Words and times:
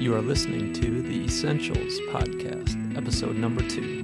You 0.00 0.14
are 0.14 0.20
listening 0.20 0.72
to 0.74 1.02
the 1.02 1.24
Essentials 1.24 1.98
Podcast, 2.10 2.96
episode 2.96 3.36
number 3.36 3.66
two, 3.68 4.02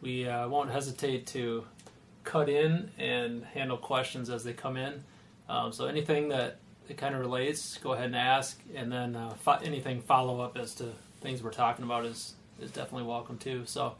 We 0.00 0.28
uh, 0.28 0.48
won't 0.48 0.70
hesitate 0.70 1.26
to 1.28 1.64
cut 2.24 2.48
in 2.48 2.90
and 2.98 3.44
handle 3.44 3.76
questions 3.76 4.30
as 4.30 4.44
they 4.44 4.52
come 4.52 4.76
in. 4.76 5.02
Um, 5.48 5.72
so 5.72 5.86
anything 5.86 6.28
that 6.28 6.58
it 6.88 6.96
kind 6.96 7.14
of 7.14 7.20
relates, 7.20 7.78
go 7.78 7.92
ahead 7.92 8.06
and 8.06 8.16
ask, 8.16 8.60
and 8.74 8.90
then 8.90 9.16
uh, 9.16 9.30
fo- 9.34 9.58
anything 9.62 10.00
follow 10.00 10.40
up 10.40 10.56
as 10.56 10.74
to 10.76 10.92
things 11.20 11.42
we're 11.42 11.50
talking 11.50 11.84
about 11.84 12.04
is 12.04 12.34
is 12.60 12.70
definitely 12.70 13.08
welcome 13.08 13.38
too. 13.38 13.62
So. 13.66 13.94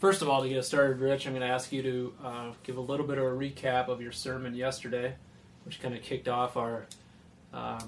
First 0.00 0.20
of 0.20 0.28
all, 0.28 0.42
to 0.42 0.48
get 0.48 0.62
started, 0.66 0.98
Rich, 0.98 1.26
I'm 1.26 1.32
going 1.32 1.46
to 1.46 1.54
ask 1.54 1.72
you 1.72 1.80
to 1.82 2.12
uh, 2.22 2.50
give 2.62 2.76
a 2.76 2.80
little 2.80 3.06
bit 3.06 3.16
of 3.16 3.24
a 3.24 3.28
recap 3.28 3.88
of 3.88 4.02
your 4.02 4.12
sermon 4.12 4.54
yesterday, 4.54 5.14
which 5.64 5.80
kind 5.80 5.94
of 5.94 6.02
kicked 6.02 6.28
off 6.28 6.58
our 6.58 6.86
uh, 7.54 7.80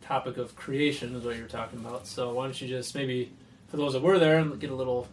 topic 0.00 0.36
of 0.38 0.56
creation, 0.56 1.14
is 1.14 1.24
what 1.24 1.36
you're 1.36 1.46
talking 1.46 1.78
about. 1.78 2.06
So, 2.06 2.34
why 2.34 2.44
don't 2.46 2.60
you 2.60 2.68
just 2.68 2.94
maybe, 2.94 3.32
for 3.68 3.76
those 3.76 3.92
that 3.92 4.02
were 4.02 4.18
there, 4.18 4.38
and 4.38 4.58
get 4.58 4.70
a 4.70 4.74
little 4.74 5.06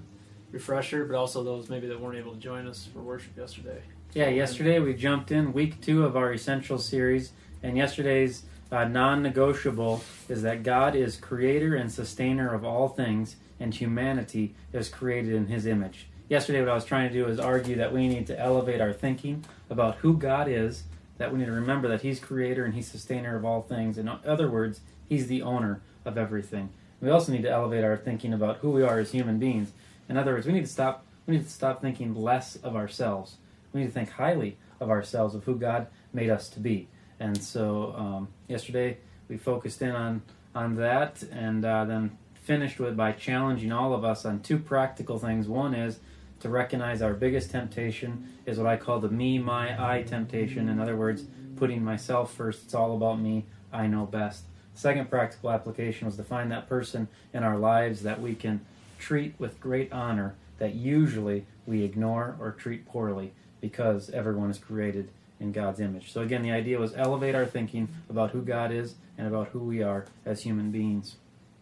refresher, 0.52 1.06
but 1.06 1.16
also 1.16 1.44
those 1.44 1.70
maybe 1.70 1.88
that 1.88 2.00
weren't 2.00 2.18
able 2.18 2.34
to 2.34 2.40
join 2.40 2.68
us 2.68 2.88
for 2.94 3.00
worship 3.00 3.38
yesterday. 3.38 3.82
Yeah, 4.14 4.30
yesterday 4.30 4.80
we 4.80 4.94
jumped 4.94 5.32
in 5.32 5.54
week 5.54 5.80
two 5.82 6.04
of 6.04 6.18
our 6.18 6.34
essential 6.34 6.78
series, 6.78 7.32
and 7.64 7.78
yesterday's 7.78 8.44
uh, 8.72 8.86
non-negotiable 8.86 10.04
is 10.30 10.42
that 10.44 10.64
God 10.64 10.96
is 10.96 11.18
creator 11.18 11.76
and 11.76 11.92
sustainer 11.92 12.54
of 12.54 12.64
all 12.64 12.90
things, 12.90 13.36
and 13.60 13.74
humanity 13.74 14.56
is 14.74 14.90
created 14.90 15.34
in 15.34 15.48
His 15.48 15.66
image. 15.66 16.08
Yesterday, 16.30 16.62
what 16.62 16.70
I 16.70 16.76
was 16.76 16.86
trying 16.86 17.10
to 17.10 17.14
do 17.14 17.28
is 17.28 17.40
argue 17.40 17.76
that 17.76 17.94
we 17.94 18.08
need 18.08 18.28
to 18.28 18.40
elevate 18.40 18.80
our 18.80 18.94
thinking 18.94 19.44
about 19.70 19.96
who 19.98 20.18
God 20.18 20.48
is. 20.48 20.84
That 21.22 21.32
we 21.32 21.38
need 21.38 21.46
to 21.46 21.52
remember 21.52 21.88
that 21.90 22.02
He's 22.02 22.20
creator 22.20 22.66
and 22.66 22.74
He's 22.74 22.88
sustainer 22.88 23.36
of 23.36 23.46
all 23.46 23.62
things. 23.62 24.00
In 24.00 24.10
other 24.10 24.50
words, 24.50 24.82
He's 25.08 25.28
the 25.28 25.44
owner 25.44 25.80
of 26.04 26.18
everything. 26.18 26.70
We 27.00 27.12
also 27.12 27.32
need 27.32 27.44
to 27.44 27.50
elevate 27.52 27.84
our 27.84 27.96
thinking 27.96 28.34
about 28.34 28.58
who 28.58 28.72
we 28.72 28.82
are 28.82 28.98
as 28.98 29.12
human 29.12 29.38
beings. 29.38 29.72
In 30.10 30.18
other 30.18 30.34
words, 30.34 30.48
we 30.48 30.54
need 30.54 30.66
to 30.66 30.72
stop. 30.72 31.06
We 31.28 31.38
need 31.38 31.44
to 31.44 31.52
stop 31.52 31.80
thinking 31.80 32.16
less 32.16 32.56
of 32.56 32.76
ourselves. 32.76 33.36
We 33.72 33.82
need 33.82 33.86
to 33.86 33.94
think 33.94 34.10
highly 34.10 34.58
of 34.80 34.90
ourselves, 34.90 35.36
of 35.36 35.44
who 35.44 35.58
God 35.58 35.86
made 36.12 36.32
us 36.32 36.50
to 36.50 36.60
be. 36.60 36.88
And 37.20 37.38
so, 37.38 37.94
um, 37.96 38.30
yesterday 38.48 38.98
we 39.28 39.38
focused 39.38 39.84
in 39.84 39.92
on 39.92 40.24
on 40.56 40.76
that, 40.78 41.22
and 41.32 41.64
uh, 41.64 41.86
then 41.86 42.18
finished 42.34 42.80
with 42.80 42.98
by 42.98 43.12
challenging 43.12 43.72
all 43.72 43.94
of 43.94 44.04
us 44.04 44.26
on 44.26 44.40
two 44.40 44.58
practical 44.58 45.20
things. 45.20 45.48
One 45.48 45.76
is 45.76 46.00
to 46.42 46.50
recognize 46.50 47.02
our 47.02 47.14
biggest 47.14 47.52
temptation 47.52 48.28
is 48.46 48.58
what 48.58 48.68
I 48.68 48.78
call 48.78 49.00
the 49.00 49.10
me, 49.10 49.40
my, 49.40 49.98
I 49.98 50.04
temptation. 50.04 50.70
In 50.70 50.80
other 50.80 50.96
words, 50.96 51.26
putting 51.56 51.84
myself 51.84 52.34
first. 52.34 52.64
It's 52.66 52.74
all 52.74 52.96
about 52.96 53.20
me. 53.20 53.46
I 53.72 53.88
know 53.88 54.06
best. 54.06 54.44
Second 54.74 55.10
practical 55.10 55.52
application 55.52 56.08
was 56.08 56.16
to 56.18 56.24
find 56.24 56.52
that 56.52 56.68
person 56.68 57.08
in 57.34 57.44
our 57.44 57.58
lives 57.58 58.02
that 58.04 58.22
we 58.22 58.36
can 58.36 58.62
treat 59.00 59.36
with 59.38 59.60
great 59.60 59.92
honor 59.92 60.36
that 60.60 60.76
usually 60.76 61.46
we 61.66 61.84
ignore 61.84 62.36
or 62.40 62.52
treat 62.52 62.86
poorly 62.86 63.34
because 63.60 64.10
everyone 64.10 64.50
is 64.50 64.58
created 64.58 65.10
in 65.40 65.52
God's 65.52 65.80
image. 65.80 66.12
So 66.12 66.22
again, 66.22 66.44
the 66.44 66.52
idea 66.52 66.80
was 66.80 66.94
elevate 66.96 67.36
our 67.36 67.46
thinking 67.46 67.90
about 68.10 68.32
who 68.32 68.42
God 68.42 68.72
is 68.72 68.96
and 69.18 69.28
about 69.28 69.50
who 69.50 69.60
we 69.60 69.82
are 69.82 70.06
as 70.26 70.44
human 70.44 70.72
beings. 70.72 71.16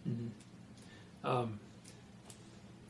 Mm-hmm. 0.07 1.27
Um, 1.27 1.59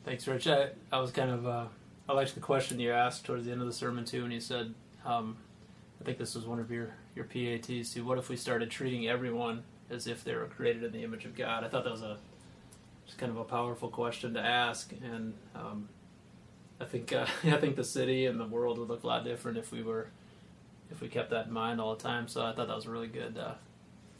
thanks, 0.04 0.28
Rich. 0.28 0.48
I, 0.48 0.70
I 0.92 1.00
was 1.00 1.12
kind 1.12 1.30
of 1.30 1.48
uh, 1.48 1.66
I 2.10 2.14
liked 2.14 2.34
the 2.34 2.42
question 2.42 2.80
you 2.80 2.92
asked 2.92 3.24
towards 3.24 3.46
the 3.46 3.52
end 3.52 3.62
of 3.62 3.68
the 3.68 3.74
sermon 3.74 4.04
too, 4.04 4.24
and 4.24 4.34
you 4.34 4.40
said, 4.40 4.74
um, 5.06 5.38
I 6.02 6.04
think 6.04 6.18
this 6.18 6.34
was 6.34 6.48
one 6.48 6.60
of 6.60 6.72
your 6.72 6.96
your 7.16 7.26
PATs 7.26 7.94
too. 7.94 8.04
What 8.04 8.18
if 8.18 8.30
we 8.30 8.36
started 8.36 8.72
treating 8.72 9.08
everyone 9.08 9.62
as 9.92 10.08
if 10.08 10.24
they 10.24 10.34
were 10.34 10.46
created 10.46 10.84
in 10.84 10.92
the 10.92 11.04
image 11.04 11.26
of 11.26 11.36
God? 11.36 11.64
I 11.64 11.68
thought 11.68 11.84
that 11.84 11.92
was 11.92 12.02
a 12.02 12.18
just 13.06 13.20
kind 13.20 13.30
of 13.32 13.38
a 13.38 13.44
powerful 13.44 13.90
question 13.90 14.34
to 14.34 14.40
ask, 14.40 14.92
and 15.04 15.36
um, 15.54 15.88
I 16.82 16.86
think 16.86 17.14
uh, 17.14 17.28
I 17.44 17.58
think 17.58 17.76
the 17.76 17.84
city 17.84 18.26
and 18.26 18.40
the 18.40 18.48
world 18.48 18.80
would 18.80 18.88
look 18.88 19.04
a 19.04 19.08
lot 19.08 19.24
different 19.24 19.60
if 19.60 19.72
we 19.72 19.84
were 19.84 20.08
if 20.90 21.02
we 21.02 21.10
kept 21.10 21.30
that 21.30 21.46
in 21.46 21.54
mind 21.54 21.80
all 21.80 21.96
the 21.96 22.02
time. 22.02 22.28
So 22.28 22.44
I 22.44 22.54
thought 22.54 22.70
that 22.70 22.76
was 22.76 22.88
a 22.88 22.90
really 22.90 23.08
good 23.08 23.38
uh, 23.38 23.54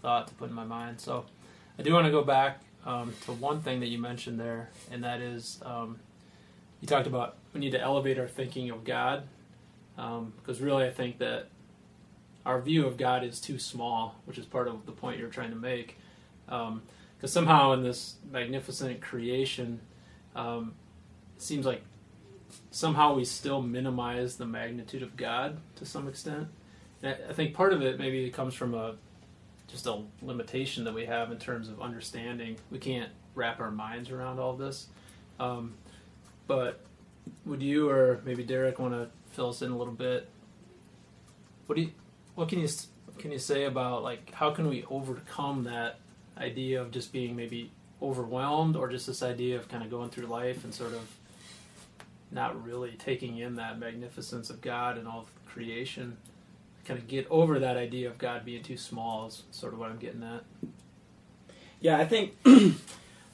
thought 0.04 0.28
to 0.28 0.36
put 0.36 0.50
in 0.50 0.56
my 0.56 0.64
mind. 0.64 1.02
So 1.02 1.26
I 1.80 1.82
do 1.82 1.92
want 1.92 2.06
to 2.06 2.12
go 2.12 2.24
back 2.24 2.62
um, 2.86 3.16
to 3.26 3.32
one 3.32 3.62
thing 3.62 3.80
that 3.80 3.88
you 3.88 3.98
mentioned 3.98 4.40
there, 4.40 4.70
and 4.92 5.04
that 5.04 5.22
is 5.22 5.60
um, 5.66 5.98
you 6.82 6.88
talked 6.88 7.08
about 7.08 7.39
we 7.54 7.60
need 7.60 7.72
to 7.72 7.82
elevate 7.82 8.20
our 8.20 8.28
thinking 8.28 8.70
of 8.70 8.84
God, 8.84 9.24
because 9.96 10.62
really 10.62 10.86
I 10.86 10.92
think 10.92 11.18
that 11.20 11.48
our 12.46 12.62
view 12.62 12.88
of 12.88 12.98
God 12.98 13.24
is 13.24 13.40
too 13.42 13.60
small, 13.60 14.16
which 14.26 14.38
is 14.38 14.46
part 14.46 14.68
of 14.68 14.86
the 14.86 14.92
point 14.92 15.20
you're 15.20 15.30
trying 15.30 15.52
to 15.52 15.56
make. 15.56 15.98
Because 16.46 17.34
somehow 17.34 17.74
in 17.74 17.84
this 17.84 18.16
magnificent 18.32 19.02
creation, 19.02 19.82
um, 20.36 20.74
it 21.36 21.42
seems 21.42 21.66
like 21.66 21.84
somehow 22.72 23.14
we 23.14 23.26
still 23.26 23.62
minimize 23.62 24.38
the 24.38 24.46
magnitude 24.46 25.04
of 25.04 25.16
God 25.18 25.60
to 25.76 25.86
some 25.86 26.08
extent. 26.08 26.48
And 27.04 27.14
I 27.14 27.30
I 27.30 27.34
think 27.34 27.54
part 27.54 27.74
of 27.74 27.82
it 27.82 28.00
maybe 28.00 28.30
comes 28.30 28.54
from 28.54 28.74
a 28.74 28.96
just 29.68 29.86
a 29.86 30.02
limitation 30.22 30.84
that 30.86 30.94
we 30.94 31.06
have 31.06 31.32
in 31.32 31.38
terms 31.38 31.70
of 31.70 31.80
understanding. 31.82 32.58
We 32.72 32.80
can't 32.80 33.12
wrap 33.36 33.60
our 33.60 33.70
minds 33.70 34.10
around 34.10 34.40
all 34.40 34.56
this. 34.56 34.88
Um, 35.40 35.76
but 36.48 36.82
would 37.46 37.62
you 37.62 37.90
or 37.90 38.22
maybe 38.26 38.44
Derek 38.44 38.80
want 38.80 38.94
to 38.94 39.10
fill 39.32 39.50
us 39.50 39.62
in 39.62 39.72
a 39.72 39.78
little 39.78 39.94
bit? 39.94 40.30
What 41.66 41.76
do 41.76 41.82
you, 41.84 41.92
what 42.36 42.50
can 42.50 42.60
you 42.60 42.68
can 43.18 43.32
you 43.32 43.40
say 43.40 43.66
about 43.66 44.02
like 44.02 44.34
how 44.34 44.52
can 44.52 44.70
we 44.70 44.86
overcome 44.90 45.66
that 45.66 46.00
idea 46.38 46.82
of 46.82 46.92
just 46.92 47.12
being 47.12 47.36
maybe 47.36 47.70
overwhelmed 48.02 48.76
or 48.76 48.88
just 48.88 49.06
this 49.08 49.22
idea 49.22 49.58
of 49.58 49.68
kind 49.68 49.84
of 49.84 49.90
going 49.90 50.10
through 50.10 50.26
life 50.26 50.64
and 50.64 50.74
sort 50.74 50.94
of 50.94 51.06
not 52.32 52.64
really 52.64 52.92
taking 52.92 53.38
in 53.40 53.56
that 53.56 53.78
magnificence 53.78 54.50
of 54.50 54.62
God 54.62 54.98
and 54.98 55.08
all 55.08 55.22
of 55.22 55.46
creation? 55.46 56.18
Kind 56.86 57.00
of 57.00 57.08
get 57.08 57.28
over 57.30 57.60
that 57.60 57.78
idea 57.78 58.08
of 58.08 58.18
God 58.18 58.46
being 58.46 58.64
too 58.64 58.78
small 58.78 59.28
is 59.28 59.44
sort 59.52 59.74
of 59.74 59.80
what 59.80 59.92
I'm 59.92 59.98
getting 59.98 60.24
at. 60.24 60.44
Yeah, 61.82 61.98
I 61.98 62.06
think 62.06 62.36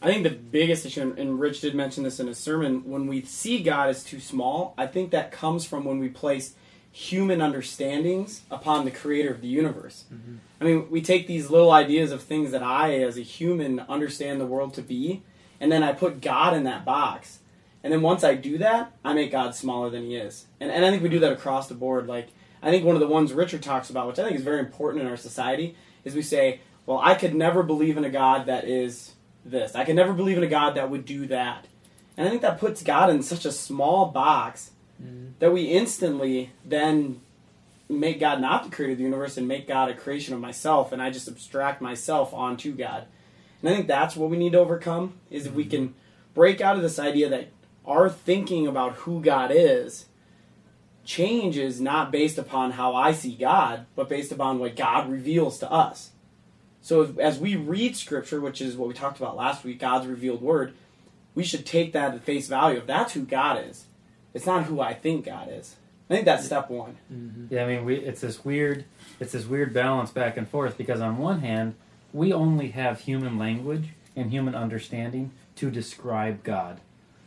I 0.02 0.08
think 0.08 0.24
the 0.24 0.30
biggest 0.30 0.86
issue, 0.86 1.14
and- 1.18 1.40
Rich 1.40 1.62
did 1.62 1.74
mention 1.74 2.04
this 2.04 2.20
in 2.20 2.28
his 2.28 2.38
sermon, 2.38 2.84
when 2.86 3.08
we 3.08 3.22
see 3.24 3.64
God 3.64 3.90
as 3.90 4.04
too 4.04 4.20
small, 4.20 4.74
I 4.78 4.88
think 4.88 5.12
that 5.12 5.32
comes 5.32 5.66
from 5.66 5.86
when 5.86 6.00
we 6.00 6.10
place 6.10 6.54
human 6.92 7.42
understandings 7.42 8.42
upon 8.50 8.86
the 8.86 8.92
creator 8.92 9.32
of 9.32 9.42
the 9.42 9.48
universe. 9.48 10.06
Mhm. 10.14 10.38
I 10.62 10.64
mean, 10.64 10.90
we 10.90 11.02
take 11.02 11.28
these 11.28 11.50
little 11.50 11.72
ideas 11.72 12.12
of 12.12 12.22
things 12.22 12.52
that 12.52 12.64
I, 12.64 13.00
as 13.02 13.18
a 13.18 13.22
human, 13.22 13.82
understand 13.90 14.40
the 14.40 14.46
world 14.46 14.74
to 14.76 14.82
be, 14.82 15.22
and 15.60 15.72
then 15.72 15.84
I 15.84 15.92
put 15.92 16.22
God 16.22 16.56
in 16.56 16.64
that 16.64 16.86
box. 16.86 17.40
And 17.84 17.92
then 17.92 18.02
once 18.02 18.24
I 18.24 18.36
do 18.36 18.58
that, 18.60 18.94
I 19.04 19.14
make 19.14 19.32
God 19.32 19.54
smaller 19.56 19.90
than 19.90 20.04
he 20.04 20.16
is. 20.16 20.46
And, 20.60 20.72
and 20.72 20.86
I 20.86 20.90
think 20.90 21.04
we 21.04 21.10
do 21.10 21.20
that 21.20 21.34
across 21.34 21.68
the 21.68 21.76
board. 21.76 22.08
Like, 22.08 22.30
I 22.64 22.72
think 22.72 22.86
one 22.86 22.96
of 22.96 23.02
the 23.02 23.08
ones 23.08 23.34
Richard 23.34 23.62
talks 23.62 23.90
about, 23.90 24.08
which 24.08 24.18
I 24.18 24.24
think 24.24 24.38
is 24.38 24.44
very 24.44 24.60
important 24.60 25.04
in 25.04 25.10
our 25.10 25.18
society, 25.18 25.76
is 26.04 26.16
we 26.16 26.22
say, 26.22 26.62
well, 26.86 27.00
I 27.04 27.14
could 27.16 27.36
never 27.36 27.62
believe 27.62 27.98
in 27.98 28.06
a 28.06 28.10
God 28.10 28.46
that 28.46 28.66
is 28.68 29.12
this. 29.46 29.76
I 29.76 29.86
could 29.86 29.96
never 29.96 30.14
believe 30.14 30.38
in 30.38 30.44
a 30.44 30.48
God 30.48 30.76
that 30.76 30.90
would 30.90 31.06
do 31.06 31.28
that. 31.28 31.68
And 32.18 32.28
I 32.28 32.30
think 32.30 32.42
that 32.42 32.60
puts 32.60 32.84
God 32.84 33.10
in 33.10 33.22
such 33.22 33.46
a 33.46 33.52
small 33.52 34.08
box 34.08 34.72
Mhm. 35.02 35.34
that 35.40 35.54
we 35.54 35.64
instantly 35.64 36.52
then 36.64 37.22
make 37.88 38.20
God 38.20 38.42
not 38.42 38.64
the 38.64 38.76
creator 38.76 38.94
of 38.94 38.98
the 38.98 39.04
universe 39.04 39.38
and 39.38 39.48
make 39.48 39.68
God 39.68 39.90
a 39.90 39.94
creation 39.94 40.34
of 40.34 40.40
myself, 40.40 40.92
and 40.92 41.02
I 41.02 41.12
just 41.12 41.28
abstract 41.28 41.82
myself 41.82 42.34
onto 42.34 42.72
God. 42.74 43.06
And 43.62 43.70
I 43.70 43.76
think 43.76 43.88
that's 43.88 44.16
what 44.16 44.30
we 44.30 44.38
need 44.38 44.54
to 44.54 44.60
overcome 44.60 45.14
is 45.30 45.46
if 45.46 45.54
we 45.54 45.66
can 45.66 45.94
break 46.34 46.62
out 46.62 46.76
of 46.76 46.82
this 46.82 46.98
idea 47.00 47.30
that 47.30 47.50
our 47.86 48.10
thinking 48.10 48.66
about 48.66 48.94
who 48.94 49.22
God 49.22 49.52
is 49.54 50.06
changes 51.04 51.80
not 51.80 52.12
based 52.12 52.38
upon 52.38 52.72
how 52.72 52.96
I 52.96 53.12
see 53.12 53.36
God, 53.36 53.86
but 53.96 54.10
based 54.10 54.32
upon 54.32 54.58
what 54.58 54.76
God 54.76 55.10
reveals 55.10 55.60
to 55.60 55.72
us. 55.72 56.10
So 56.86 57.16
as 57.20 57.40
we 57.40 57.56
read 57.56 57.98
Scripture, 57.98 58.40
which 58.40 58.62
is 58.62 58.78
what 58.78 58.88
we 58.88 58.94
talked 58.94 59.18
about 59.18 59.36
last 59.36 59.64
week, 59.64 59.80
God's 59.80 60.06
revealed 60.06 60.44
Word, 60.44 60.76
we 61.34 61.44
should 61.44 61.66
take 61.66 61.94
that 61.94 62.14
at 62.14 62.24
face 62.24 62.48
value. 62.48 62.78
If 62.78 62.86
that's 62.86 63.14
who 63.14 63.22
God 63.24 63.66
is, 63.68 63.86
it's 64.36 64.46
not 64.46 64.66
who 64.66 64.80
I 64.80 64.94
think 64.94 65.26
God 65.26 65.48
is. 65.52 65.78
I 66.08 66.14
think 66.14 66.26
that's 66.26 66.46
step 66.46 66.70
one. 66.70 66.98
Mhm. 67.12 67.48
Yeah, 67.50 67.64
I 67.64 67.68
mean, 67.68 67.86
we, 67.86 67.96
it's 67.96 68.22
this 68.22 68.46
weird, 68.46 68.86
it's 69.20 69.32
this 69.32 69.48
weird 69.48 69.74
balance 69.74 70.12
back 70.12 70.38
and 70.38 70.48
forth 70.48 70.78
because 70.78 71.02
on 71.02 71.18
one 71.18 71.40
hand, 71.40 71.74
we 72.14 72.32
only 72.32 72.68
have 72.70 73.00
human 73.00 73.40
language 73.40 73.90
and 74.16 74.30
human 74.30 74.54
understanding 74.54 75.32
to 75.56 75.72
describe 75.72 76.44
God. 76.44 76.82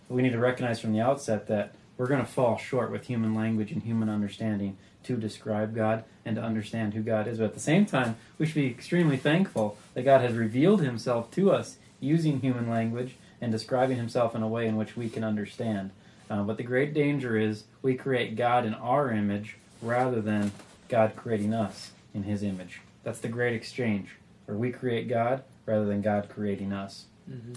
We 0.09 0.23
need 0.23 0.35
to 0.35 0.39
recognize 0.39 0.79
from 0.79 0.93
the 0.93 1.01
outset 1.01 1.49
that 1.49 1.75
we're 1.97 2.07
going 2.07 2.25
to 2.25 2.31
fall 2.31 2.59
short 2.59 2.93
with 2.93 3.09
human 3.09 3.35
language 3.35 3.73
and 3.73 3.83
human 3.83 4.09
understanding 4.09 4.77
to 5.03 5.17
describe 5.17 5.75
God 5.75 6.05
and 6.29 6.37
to 6.37 6.43
understand 6.43 6.93
who 6.93 7.01
God 7.01 7.27
is. 7.27 7.39
But 7.39 7.45
at 7.47 7.55
the 7.55 7.61
same 7.61 7.87
time, 7.87 8.17
we 8.39 8.45
should 8.45 8.55
be 8.57 8.67
extremely 8.67 9.17
thankful 9.17 9.79
that 9.95 10.03
God 10.05 10.21
has 10.21 10.35
revealed 10.35 10.83
Himself 10.83 11.31
to 11.33 11.51
us 11.51 11.79
using 12.01 12.41
human 12.41 12.69
language 12.69 13.17
and 13.41 13.51
describing 13.51 13.97
Himself 13.97 14.35
in 14.35 14.43
a 14.43 14.49
way 14.49 14.67
in 14.67 14.77
which 14.77 14.95
we 14.95 15.09
can 15.09 15.25
understand. 15.25 15.91
Uh, 16.29 16.43
but 16.43 16.59
the 16.59 16.63
great 16.63 16.93
danger 16.93 17.39
is 17.39 17.65
we 17.81 17.95
create 17.95 18.37
God 18.37 18.67
in 18.67 18.75
our 18.75 19.11
image 19.11 19.57
rather 19.81 20.21
than 20.21 20.53
God 20.91 21.17
creating 21.17 21.55
us 21.55 21.93
in 22.13 22.25
His 22.25 22.43
image. 22.43 22.83
That's 23.05 23.21
the 23.21 23.29
great 23.29 23.55
exchange, 23.55 24.11
where 24.45 24.57
we 24.59 24.71
create 24.71 25.09
God 25.09 25.45
rather 25.65 25.87
than 25.87 26.03
God 26.03 26.29
creating 26.29 26.75
us. 26.75 27.07
Mhm. 27.31 27.57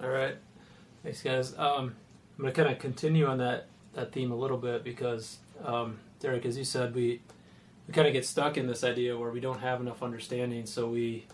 All 0.00 0.08
right, 0.10 0.36
thanks, 1.02 1.20
guys. 1.20 1.58
Um, 1.58 1.96
I'm 2.38 2.42
going 2.42 2.52
to 2.54 2.62
kind 2.62 2.72
of 2.72 2.78
continue 2.80 3.26
on 3.26 3.38
that 3.38 3.66
that 3.94 4.12
theme 4.12 4.30
a 4.30 4.36
little 4.36 4.58
bit 4.58 4.84
because 4.84 5.38
um, 5.64 5.98
Derek, 6.20 6.46
as 6.46 6.56
you 6.56 6.64
said, 6.64 6.94
we 6.94 7.20
we 7.86 7.94
kind 7.94 8.06
of 8.06 8.12
get 8.12 8.26
stuck 8.26 8.56
in 8.56 8.66
this 8.66 8.82
idea 8.82 9.16
where 9.16 9.30
we 9.30 9.40
don't 9.40 9.60
have 9.60 9.80
enough 9.80 10.02
understanding, 10.02 10.66
so 10.66 10.88
we 10.88 11.26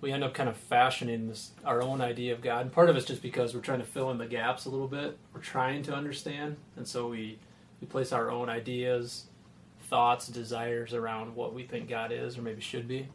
we 0.00 0.12
end 0.12 0.24
up 0.24 0.34
kind 0.34 0.48
of 0.48 0.56
fashioning 0.56 1.28
this 1.28 1.52
our 1.64 1.82
own 1.82 2.00
idea 2.00 2.32
of 2.32 2.42
God. 2.42 2.62
And 2.62 2.72
part 2.72 2.90
of 2.90 2.96
it's 2.96 3.06
just 3.06 3.22
because 3.22 3.54
we're 3.54 3.60
trying 3.60 3.78
to 3.78 3.86
fill 3.86 4.10
in 4.10 4.18
the 4.18 4.26
gaps 4.26 4.64
a 4.64 4.70
little 4.70 4.88
bit. 4.88 5.16
We're 5.32 5.40
trying 5.40 5.82
to 5.84 5.94
understand, 5.94 6.56
and 6.76 6.86
so 6.86 7.08
we 7.08 7.38
we 7.80 7.86
place 7.86 8.12
our 8.12 8.30
own 8.30 8.48
ideas, 8.48 9.26
thoughts, 9.88 10.28
desires 10.28 10.94
around 10.94 11.34
what 11.34 11.54
we 11.54 11.64
think 11.64 11.88
God 11.88 12.12
is 12.12 12.38
or 12.38 12.42
maybe 12.42 12.60
should 12.60 12.86
be. 12.86 13.08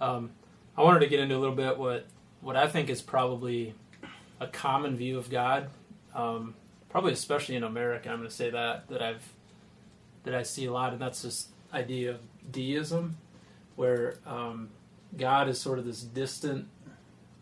Um, 0.00 0.30
I 0.76 0.82
wanted 0.82 1.00
to 1.00 1.06
get 1.06 1.20
into 1.20 1.36
a 1.36 1.38
little 1.38 1.54
bit 1.54 1.78
what 1.78 2.06
what 2.40 2.56
I 2.56 2.68
think 2.68 2.90
is 2.90 3.00
probably 3.00 3.74
a 4.40 4.46
common 4.46 4.96
view 4.96 5.18
of 5.18 5.30
God, 5.30 5.70
um, 6.14 6.54
probably 6.88 7.12
especially 7.12 7.56
in 7.56 7.64
America. 7.64 8.10
I'm 8.10 8.18
going 8.18 8.28
to 8.28 8.34
say 8.34 8.50
that 8.50 8.88
that 8.88 9.02
I've 9.02 9.22
that 10.24 10.34
I 10.34 10.42
see 10.42 10.66
a 10.66 10.72
lot, 10.72 10.92
and 10.92 11.00
that's 11.00 11.22
this 11.22 11.48
idea 11.72 12.10
of 12.10 12.20
deism, 12.50 13.16
where 13.76 14.18
um, 14.26 14.70
God 15.16 15.48
is 15.48 15.60
sort 15.60 15.78
of 15.78 15.84
this 15.84 16.02
distant, 16.02 16.66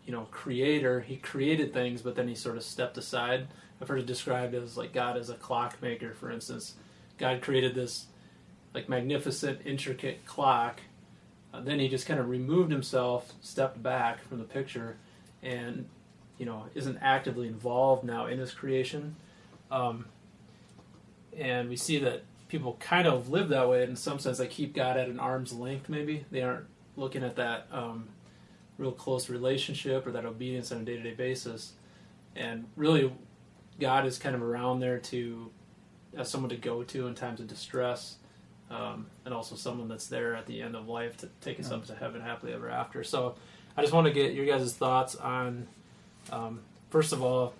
you 0.05 0.11
know, 0.11 0.27
creator. 0.31 1.01
He 1.01 1.17
created 1.17 1.73
things, 1.73 2.01
but 2.01 2.15
then 2.15 2.27
he 2.27 2.35
sort 2.35 2.57
of 2.57 2.63
stepped 2.63 2.97
aside. 2.97 3.47
I've 3.81 3.87
heard 3.87 3.99
it 3.99 4.05
described 4.05 4.53
as 4.53 4.77
like 4.77 4.93
God 4.93 5.17
as 5.17 5.29
a 5.29 5.35
clockmaker, 5.35 6.13
for 6.13 6.31
instance. 6.31 6.75
God 7.17 7.41
created 7.41 7.75
this 7.75 8.07
like 8.73 8.89
magnificent, 8.89 9.61
intricate 9.65 10.25
clock. 10.25 10.81
Uh, 11.53 11.61
then 11.61 11.79
he 11.79 11.87
just 11.87 12.05
kind 12.07 12.19
of 12.19 12.29
removed 12.29 12.71
himself, 12.71 13.33
stepped 13.41 13.81
back 13.81 14.23
from 14.27 14.39
the 14.39 14.43
picture, 14.43 14.97
and 15.41 15.87
you 16.37 16.45
know 16.45 16.65
isn't 16.73 16.97
actively 17.01 17.47
involved 17.47 18.03
now 18.03 18.25
in 18.25 18.39
his 18.39 18.51
creation. 18.51 19.15
Um, 19.69 20.05
and 21.37 21.69
we 21.69 21.75
see 21.75 21.99
that 21.99 22.23
people 22.53 22.77
kind 22.79 23.07
of 23.07 23.29
live 23.29 23.49
that 23.49 23.67
way 23.67 23.81
in 23.81 23.95
some 23.95 24.19
sense. 24.19 24.37
They 24.37 24.45
keep 24.45 24.75
God 24.75 24.95
at 24.95 25.09
an 25.09 25.19
arm's 25.19 25.53
length. 25.53 25.89
Maybe 25.89 26.23
they 26.29 26.43
aren't 26.43 26.67
looking 26.95 27.23
at 27.23 27.35
that 27.37 27.65
um, 27.71 28.09
real 28.77 28.91
close 28.91 29.27
relationship 29.27 30.05
or 30.05 30.11
that 30.11 30.23
obedience 30.23 30.71
on 30.71 30.81
a 30.81 30.83
day-to-day 30.83 31.15
basis. 31.15 31.73
And 32.35 32.65
really, 32.75 33.11
God 33.79 34.05
is 34.05 34.19
kind 34.19 34.35
of 34.35 34.43
around 34.43 34.81
there 34.81 34.99
to 34.99 35.49
as 36.15 36.29
someone 36.29 36.51
to 36.51 36.55
go 36.55 36.83
to 36.83 37.07
in 37.07 37.15
times 37.15 37.39
of 37.39 37.47
distress, 37.47 38.17
um, 38.69 39.07
and 39.25 39.33
also 39.33 39.55
someone 39.55 39.87
that's 39.87 40.05
there 40.05 40.35
at 40.35 40.45
the 40.45 40.61
end 40.61 40.75
of 40.75 40.87
life 40.87 41.17
to 41.17 41.29
take 41.41 41.59
us 41.59 41.71
up 41.71 41.87
to 41.87 41.95
heaven 41.95 42.21
happily 42.21 42.53
ever 42.53 42.69
after. 42.69 43.03
So, 43.03 43.33
I 43.75 43.81
just 43.81 43.93
want 43.93 44.05
to 44.05 44.13
get 44.13 44.35
your 44.35 44.45
guys' 44.45 44.75
thoughts 44.75 45.15
on, 45.15 45.65
um, 46.31 46.59
first 46.91 47.13
of 47.13 47.23
all, 47.23 47.55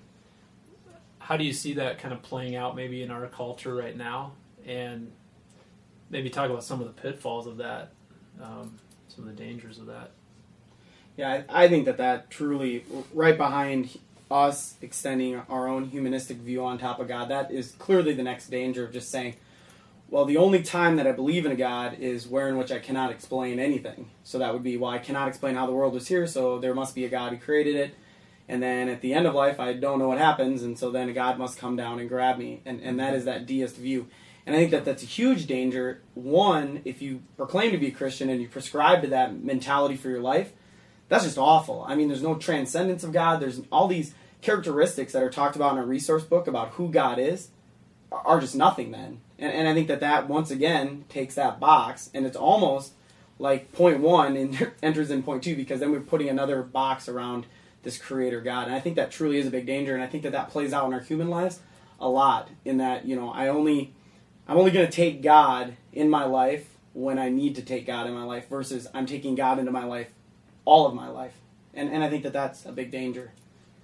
how 1.18 1.36
do 1.36 1.44
you 1.44 1.54
see 1.54 1.74
that 1.74 1.98
kind 1.98 2.14
of 2.14 2.22
playing 2.22 2.56
out 2.56 2.76
maybe 2.76 3.02
in 3.02 3.10
our 3.10 3.26
culture 3.26 3.74
right 3.74 3.98
now, 3.98 4.34
and 4.66 5.12
maybe 6.10 6.30
talk 6.30 6.50
about 6.50 6.64
some 6.64 6.80
of 6.82 6.88
the 6.88 7.02
pitfalls 7.02 7.48
of 7.48 7.58
that, 7.58 7.92
um, 8.42 8.80
some 9.08 9.28
of 9.28 9.36
the 9.36 9.44
dangers 9.44 9.78
of 9.78 9.88
that. 9.88 10.12
Yeah, 11.18 11.44
I, 11.50 11.66
I 11.66 11.68
think 11.68 11.86
that 11.86 11.98
that 11.98 12.30
truly, 12.30 12.86
right 13.14 13.38
behind 13.38 13.98
us 14.32 14.76
extending 14.82 15.36
our 15.50 15.68
own 15.68 15.86
humanistic 15.90 16.38
view 16.38 16.64
on 16.66 16.78
top 16.78 17.00
of 17.00 17.08
God, 17.08 17.30
that 17.30 17.52
is 17.52 17.72
clearly 17.74 18.14
the 18.14 18.24
next 18.24 18.50
danger 18.50 18.84
of 18.84 18.92
just 18.92 19.12
saying, 19.12 19.36
well, 20.10 20.26
the 20.26 20.38
only 20.38 20.62
time 20.62 20.98
that 20.98 21.08
I 21.08 21.12
believe 21.12 21.46
in 21.46 21.52
a 21.52 21.56
God 21.56 21.98
is 22.00 22.28
where 22.28 22.48
in 22.48 22.58
which 22.58 22.72
I 22.72 22.80
cannot 22.80 23.12
explain 23.12 23.60
anything. 23.60 24.12
So 24.24 24.38
that 24.40 24.54
would 24.54 24.62
be, 24.64 24.78
well, 24.78 24.92
I 24.92 25.00
cannot 25.00 25.28
explain 25.28 25.56
how 25.56 25.66
the 25.66 25.72
world 25.72 25.94
was 25.94 26.08
here, 26.08 26.28
so 26.28 26.60
there 26.60 26.76
must 26.76 26.94
be 26.94 27.06
a 27.06 27.10
God 27.10 27.32
who 27.32 27.40
created 27.40 27.76
it. 27.76 27.96
And 28.48 28.62
then 28.62 28.90
at 28.90 29.02
the 29.02 29.14
end 29.14 29.26
of 29.26 29.34
life, 29.34 29.60
I 29.60 29.74
don't 29.74 30.00
know 30.00 30.10
what 30.10 30.18
happens, 30.18 30.64
and 30.64 30.78
so 30.78 30.92
then 30.92 31.10
a 31.10 31.14
God 31.14 31.38
must 31.38 31.58
come 31.58 31.76
down 31.76 32.00
and 32.00 32.10
grab 32.10 32.38
me. 32.38 32.62
And, 32.66 32.82
and 32.82 33.00
that 33.00 33.14
is 33.14 33.26
that 33.26 33.46
deist 33.46 33.78
view. 33.78 34.08
And 34.46 34.56
I 34.56 34.60
think 34.60 34.72
that 34.72 34.86
that's 34.86 35.04
a 35.04 35.08
huge 35.08 35.46
danger. 35.46 36.02
One, 36.16 36.82
if 36.86 37.02
you 37.02 37.22
proclaim 37.38 37.72
to 37.72 37.78
be 37.78 37.88
a 37.88 37.92
Christian 37.92 38.30
and 38.30 38.42
you 38.42 38.48
prescribe 38.48 39.02
to 39.02 39.08
that 39.10 39.42
mentality 39.42 39.96
for 39.96 40.10
your 40.10 40.22
life, 40.22 40.52
that's 41.08 41.24
just 41.24 41.38
awful. 41.38 41.86
I 41.88 41.96
mean, 41.96 42.08
there's 42.10 42.24
no 42.24 42.36
transcendence 42.36 43.04
of 43.04 43.14
God. 43.14 43.40
There's 43.40 43.62
all 43.72 43.88
these 43.88 44.14
characteristics 44.42 45.14
that 45.14 45.24
are 45.24 45.30
talked 45.30 45.56
about 45.56 45.74
in 45.74 45.80
a 45.80 45.86
resource 45.86 46.24
book 46.24 46.48
about 46.48 46.70
who 46.72 46.90
God 46.90 47.20
is 47.20 47.50
are 48.12 48.40
just 48.40 48.56
nothing 48.56 48.92
then. 48.92 49.22
And, 49.40 49.52
and 49.52 49.68
I 49.68 49.74
think 49.74 49.88
that 49.88 50.02
that, 50.02 50.28
once 50.28 50.52
again, 50.52 51.06
takes 51.10 51.36
that 51.36 51.60
box, 51.60 52.10
and 52.14 52.26
it's 52.26 52.38
almost 52.38 52.94
like 53.40 53.72
point 53.72 54.00
one 54.00 54.58
enters 54.84 55.10
in 55.10 55.24
point 55.24 55.44
two 55.44 55.56
because 55.56 55.80
then 55.80 55.92
we're 55.92 56.00
putting 56.00 56.30
another 56.30 56.62
box 56.62 57.10
around 57.10 57.46
this 57.84 57.98
creator 57.98 58.42
God. 58.42 58.68
And 58.68 58.76
I 58.76 58.80
think 58.80 58.96
that 58.96 59.12
truly 59.12 59.38
is 59.38 59.48
a 59.48 59.52
big 59.52 59.66
danger, 59.66 59.94
and 59.94 60.04
I 60.04 60.08
think 60.08 60.24
that 60.24 60.32
that 60.34 60.50
plays 60.50 60.74
out 60.74 60.88
in 60.88 60.94
our 60.94 61.00
human 61.00 61.30
lives 61.30 61.60
a 62.00 62.08
lot 62.08 62.50
in 62.66 62.78
that, 62.78 63.06
you 63.06 63.16
know, 63.16 63.32
I 63.32 63.48
only 63.48 63.94
I'm 64.48 64.58
only 64.58 64.72
going 64.72 64.86
to 64.86 64.92
take 64.92 65.22
God 65.22 65.76
in 65.94 66.10
my 66.10 66.26
life 66.26 66.70
when 66.94 67.18
I 67.18 67.30
need 67.30 67.56
to 67.56 67.62
take 67.62 67.88
God 67.88 68.08
in 68.08 68.14
my 68.14 68.24
life 68.24 68.50
versus 68.50 68.88
I'm 68.94 69.06
taking 69.06 69.36
God 69.36 69.58
into 69.60 69.72
my 69.72 69.84
life 69.86 70.10
all 70.66 70.86
of 70.86 70.94
my 70.94 71.08
life. 71.08 71.34
And, 71.74 71.90
and 71.90 72.04
I 72.04 72.10
think 72.10 72.24
that 72.24 72.34
that's 72.34 72.66
a 72.66 72.72
big 72.72 72.92
danger. 72.92 73.32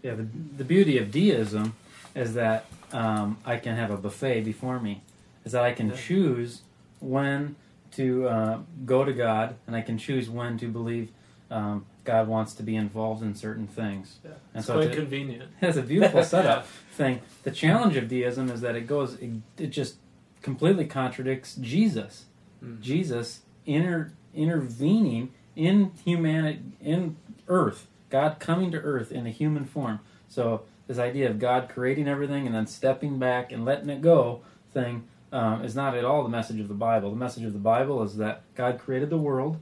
Yeah, 0.04 0.14
the, 0.16 0.28
the 0.58 0.64
beauty 0.64 0.98
of 0.98 1.12
deism 1.12 1.74
is 2.16 2.34
that 2.36 2.66
um, 2.92 3.38
I 3.46 3.58
can 3.58 3.76
have 3.76 3.90
a 3.92 3.98
buffet 3.98 4.42
before 4.42 4.80
me, 4.80 5.02
is 5.46 5.52
that 5.54 5.64
I 5.64 5.72
can 5.74 5.90
Yeah. 5.90 5.96
choose 5.96 6.62
when 7.00 7.56
to 7.94 8.28
uh, 8.28 8.60
go 8.86 9.04
to 9.04 9.12
God, 9.14 9.56
and 9.66 9.76
I 9.76 9.82
can 9.82 9.98
choose 9.98 10.30
when 10.30 10.58
to 10.60 10.68
believe 10.68 11.10
um, 11.50 11.86
God 12.04 12.28
wants 12.28 12.54
to 12.56 12.64
be 12.64 12.76
involved 12.76 13.24
in 13.24 13.34
certain 13.34 13.66
things. 13.68 14.20
Yeah. 14.24 14.32
And 14.54 14.60
It's 14.60 14.68
so 14.68 14.74
quite 14.76 14.88
it's 14.88 14.98
a- 14.98 15.00
convenient. 15.00 15.50
It's 15.62 15.78
a 15.78 15.82
beautiful 15.82 16.24
setup 16.36 16.68
thing. 16.92 17.22
The 17.44 17.52
challenge 17.52 17.96
of 17.98 18.08
deism 18.08 18.50
is 18.52 18.62
that 18.62 18.76
it 18.76 18.86
goes, 18.88 19.16
it, 19.16 19.32
it 19.58 19.68
just 19.68 19.96
completely 20.42 20.86
contradicts 20.86 21.56
Jesus. 21.56 22.26
Mm. 22.64 22.82
Jesus 22.82 23.42
inter, 23.66 24.12
intervening 24.34 25.32
in 25.56 25.92
humanity, 26.04 26.62
in 26.82 27.18
Earth, 27.48 27.88
God 28.10 28.40
coming 28.40 28.72
to 28.72 28.78
Earth 28.78 29.12
in 29.12 29.28
a 29.28 29.32
human 29.32 29.66
form. 29.66 30.00
So 30.30 30.64
this 30.88 30.98
idea 30.98 31.30
of 31.30 31.40
God 31.40 31.70
creating 31.70 32.08
everything 32.08 32.46
and 32.46 32.56
then 32.56 32.68
stepping 32.68 33.20
back 33.20 33.52
and 33.52 33.66
letting 33.66 33.90
it 33.90 34.02
go 34.02 34.42
thing 34.74 35.08
um, 35.32 35.64
is 35.64 35.76
not 35.76 35.96
at 35.96 36.06
all 36.06 36.24
the 36.24 36.30
message 36.30 36.60
of 36.60 36.68
the 36.68 36.74
Bible. 36.74 37.12
The 37.12 37.16
message 37.16 37.44
of 37.44 37.54
the 37.54 37.60
Bible 37.60 38.02
is 38.04 38.18
that 38.18 38.42
God 38.56 38.80
created 38.80 39.10
the 39.10 39.18
world. 39.18 39.60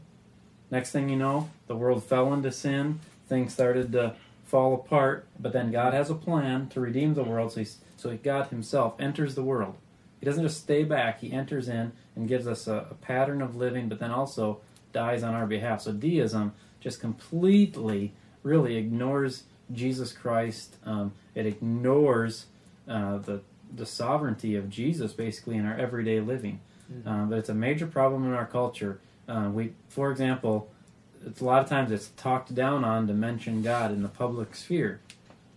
Next 0.71 0.91
thing 0.91 1.09
you 1.09 1.15
know, 1.15 1.49
the 1.67 1.75
world 1.75 2.03
fell 2.03 2.33
into 2.33 2.51
sin. 2.51 2.99
Things 3.27 3.53
started 3.53 3.91
to 3.93 4.15
fall 4.45 4.73
apart. 4.73 5.25
But 5.39 5.53
then 5.53 5.71
God 5.71 5.93
has 5.93 6.09
a 6.09 6.15
plan 6.15 6.69
to 6.69 6.79
redeem 6.79 7.13
the 7.13 7.23
world. 7.23 7.53
So, 7.53 7.63
so 7.97 8.17
God 8.17 8.47
Himself 8.47 8.95
enters 8.99 9.35
the 9.35 9.43
world. 9.43 9.75
He 10.19 10.25
doesn't 10.25 10.43
just 10.43 10.59
stay 10.59 10.83
back. 10.83 11.19
He 11.21 11.31
enters 11.31 11.67
in 11.69 11.91
and 12.15 12.27
gives 12.27 12.47
us 12.47 12.67
a, 12.67 12.87
a 12.91 12.95
pattern 12.95 13.41
of 13.41 13.55
living, 13.55 13.87
but 13.89 13.99
then 13.99 14.11
also 14.11 14.59
dies 14.93 15.23
on 15.23 15.33
our 15.35 15.45
behalf. 15.45 15.81
So 15.81 15.91
deism 15.91 16.53
just 16.79 16.99
completely, 16.99 18.13
really 18.43 18.75
ignores 18.77 19.43
Jesus 19.71 20.11
Christ. 20.11 20.75
Um, 20.85 21.13
it 21.35 21.45
ignores 21.45 22.45
uh, 22.87 23.17
the 23.17 23.41
the 23.75 23.85
sovereignty 23.85 24.55
of 24.55 24.69
Jesus 24.69 25.11
basically 25.11 25.57
in 25.57 25.65
our 25.65 25.77
everyday 25.77 26.21
living. 26.21 26.61
Mm-hmm. 26.91 27.07
Um, 27.07 27.29
but 27.29 27.37
it's 27.37 27.49
a 27.49 27.53
major 27.53 27.85
problem 27.85 28.23
in 28.25 28.33
our 28.33 28.45
culture. 28.45 28.99
Uh, 29.27 29.49
we, 29.53 29.73
for 29.89 30.09
example, 30.09 30.69
it's 31.25 31.41
a 31.41 31.43
lot 31.45 31.61
of 31.61 31.67
times 31.67 31.91
it's 31.91 32.07
talked 32.15 32.55
down 32.55 32.85
on 32.85 33.07
to 33.07 33.13
mention 33.13 33.61
God 33.61 33.91
in 33.91 34.03
the 34.03 34.07
public 34.07 34.55
sphere, 34.55 35.01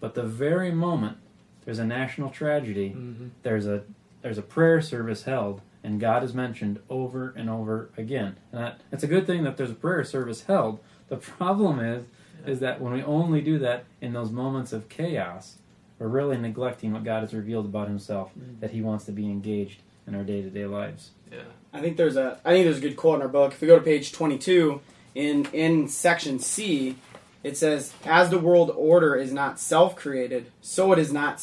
but 0.01 0.15
the 0.15 0.25
very 0.25 0.73
moment 0.73 1.19
there's 1.65 1.79
a 1.79 1.85
national 1.85 2.31
tragedy, 2.31 2.91
Mm-hmm. 2.91 3.29
there's 3.45 3.67
a 3.67 3.85
there's 4.23 4.39
a 4.39 4.43
prayer 4.43 4.81
service 4.81 5.25
held, 5.25 5.61
and 5.83 5.99
God 6.01 6.23
is 6.23 6.35
mentioned 6.35 6.79
over 6.89 7.33
and 7.37 7.49
over 7.49 7.91
again. 7.97 8.37
And 8.53 8.63
that, 8.63 8.81
it's 8.93 9.03
a 9.03 9.07
good 9.07 9.27
thing 9.27 9.45
that 9.45 9.57
there's 9.57 9.71
a 9.71 9.75
prayer 9.75 10.05
service 10.05 10.43
held. 10.45 10.79
The 11.09 11.17
problem 11.17 11.81
is 11.81 12.05
is 12.47 12.61
that 12.61 12.81
when 12.81 12.93
we 12.95 13.03
only 13.03 13.43
do 13.43 13.59
that 13.59 13.85
in 14.01 14.15
those 14.15 14.31
moments 14.31 14.73
of 14.73 14.89
chaos, 14.89 15.57
we're 15.99 16.09
really 16.09 16.39
neglecting 16.39 16.91
what 16.93 17.05
God 17.05 17.21
has 17.21 17.35
revealed 17.35 17.67
about 17.67 17.87
Himself 17.89 18.31
Mhm. 18.39 18.61
that 18.61 18.71
He 18.71 18.81
wants 18.81 19.05
to 19.07 19.13
be 19.13 19.27
engaged 19.27 19.81
in 20.07 20.15
our 20.15 20.23
day 20.25 20.41
to 20.41 20.49
day 20.49 20.65
lives. 20.65 21.11
Yeah. 21.31 21.41
I 21.75 21.81
think 21.83 21.97
there's 21.99 22.17
a 22.17 22.39
I 22.45 22.53
think 22.53 22.65
there's 22.65 22.79
a 22.79 22.81
good 22.81 22.97
quote 22.97 23.17
in 23.17 23.23
our 23.23 23.29
book. 23.29 23.53
If 23.53 23.61
we 23.61 23.67
go 23.69 23.79
to 23.79 23.85
page 23.85 24.13
22 24.13 24.81
in 25.15 25.47
in 25.53 25.89
section 25.89 26.39
C, 26.39 26.97
it 27.43 27.57
says, 27.59 27.93
"As 28.07 28.31
the 28.31 28.39
world 28.39 28.73
order 28.75 29.15
is 29.15 29.33
not 29.33 29.61
self-created, 29.61 30.47
so 30.63 30.93
it 30.93 30.99
is 30.99 31.13
not 31.13 31.41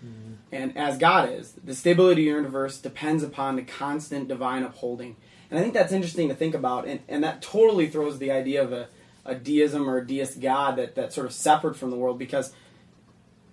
self-sustaining." 0.00 0.38
And 0.52 0.76
as 0.76 0.98
God 0.98 1.30
is, 1.30 1.52
the 1.52 1.74
stability 1.74 2.28
of 2.28 2.34
the 2.34 2.38
universe 2.38 2.78
depends 2.78 3.22
upon 3.22 3.56
the 3.56 3.62
constant 3.62 4.28
divine 4.28 4.62
upholding. 4.62 5.16
And 5.50 5.58
I 5.58 5.62
think 5.62 5.74
that's 5.74 5.92
interesting 5.92 6.28
to 6.28 6.34
think 6.34 6.54
about, 6.54 6.86
and, 6.86 7.00
and 7.08 7.24
that 7.24 7.42
totally 7.42 7.88
throws 7.88 8.18
the 8.18 8.30
idea 8.30 8.62
of 8.62 8.72
a, 8.72 8.88
a 9.24 9.34
deism 9.34 9.88
or 9.88 9.98
a 9.98 10.06
deist 10.06 10.40
God 10.40 10.76
that, 10.76 10.94
that's 10.94 11.14
sort 11.14 11.26
of 11.26 11.32
separate 11.32 11.76
from 11.76 11.90
the 11.90 11.96
world 11.96 12.18
because 12.18 12.52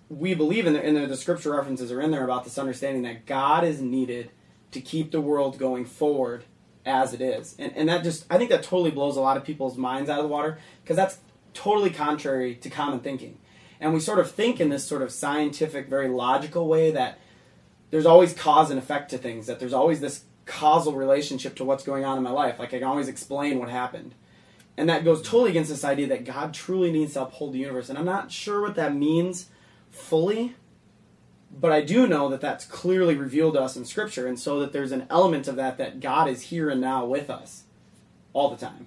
we 0.08 0.34
believe 0.34 0.66
in 0.66 0.72
the, 0.72 0.82
in 0.82 0.94
the, 0.94 1.06
the 1.06 1.16
scripture 1.16 1.52
references 1.52 1.92
are 1.92 2.00
in 2.00 2.10
there 2.10 2.24
about 2.24 2.44
this 2.44 2.58
understanding 2.58 3.02
that 3.02 3.26
God 3.26 3.64
is 3.64 3.80
needed 3.80 4.30
to 4.70 4.80
keep 4.80 5.10
the 5.10 5.20
world 5.20 5.58
going 5.58 5.84
forward 5.84 6.44
as 6.86 7.12
it 7.12 7.20
is. 7.20 7.54
And, 7.58 7.72
and 7.76 7.88
that 7.88 8.02
just, 8.04 8.24
I 8.30 8.38
think 8.38 8.50
that 8.50 8.62
totally 8.62 8.90
blows 8.90 9.16
a 9.16 9.20
lot 9.20 9.36
of 9.36 9.44
people's 9.44 9.76
minds 9.76 10.08
out 10.08 10.18
of 10.18 10.24
the 10.24 10.28
water 10.28 10.58
because 10.82 10.96
that's 10.96 11.18
totally 11.52 11.90
contrary 11.90 12.54
to 12.54 12.70
common 12.70 13.00
thinking. 13.00 13.38
And 13.80 13.94
we 13.94 14.00
sort 14.00 14.18
of 14.18 14.30
think 14.30 14.60
in 14.60 14.70
this 14.70 14.84
sort 14.84 15.02
of 15.02 15.12
scientific, 15.12 15.88
very 15.88 16.08
logical 16.08 16.66
way 16.66 16.90
that 16.90 17.18
there's 17.90 18.06
always 18.06 18.34
cause 18.34 18.70
and 18.70 18.78
effect 18.78 19.10
to 19.10 19.18
things, 19.18 19.46
that 19.46 19.60
there's 19.60 19.72
always 19.72 20.00
this 20.00 20.24
causal 20.46 20.94
relationship 20.94 21.54
to 21.56 21.64
what's 21.64 21.84
going 21.84 22.04
on 22.04 22.16
in 22.16 22.22
my 22.24 22.30
life. 22.30 22.58
Like 22.58 22.74
I 22.74 22.78
can 22.78 22.88
always 22.88 23.08
explain 23.08 23.58
what 23.58 23.68
happened. 23.68 24.14
And 24.76 24.88
that 24.88 25.04
goes 25.04 25.22
totally 25.22 25.50
against 25.50 25.70
this 25.70 25.84
idea 25.84 26.06
that 26.08 26.24
God 26.24 26.54
truly 26.54 26.92
needs 26.92 27.14
to 27.14 27.22
uphold 27.22 27.52
the 27.52 27.58
universe. 27.58 27.88
And 27.88 27.98
I'm 27.98 28.04
not 28.04 28.30
sure 28.30 28.60
what 28.60 28.76
that 28.76 28.94
means 28.94 29.48
fully, 29.90 30.54
but 31.50 31.72
I 31.72 31.80
do 31.80 32.06
know 32.06 32.28
that 32.28 32.40
that's 32.40 32.64
clearly 32.64 33.16
revealed 33.16 33.54
to 33.54 33.60
us 33.60 33.76
in 33.76 33.84
Scripture, 33.84 34.26
and 34.26 34.38
so 34.38 34.60
that 34.60 34.72
there's 34.72 34.92
an 34.92 35.06
element 35.10 35.48
of 35.48 35.56
that 35.56 35.78
that 35.78 35.98
God 35.98 36.28
is 36.28 36.42
here 36.42 36.70
and 36.70 36.80
now 36.80 37.04
with 37.04 37.30
us 37.30 37.64
all 38.32 38.50
the 38.50 38.56
time. 38.56 38.86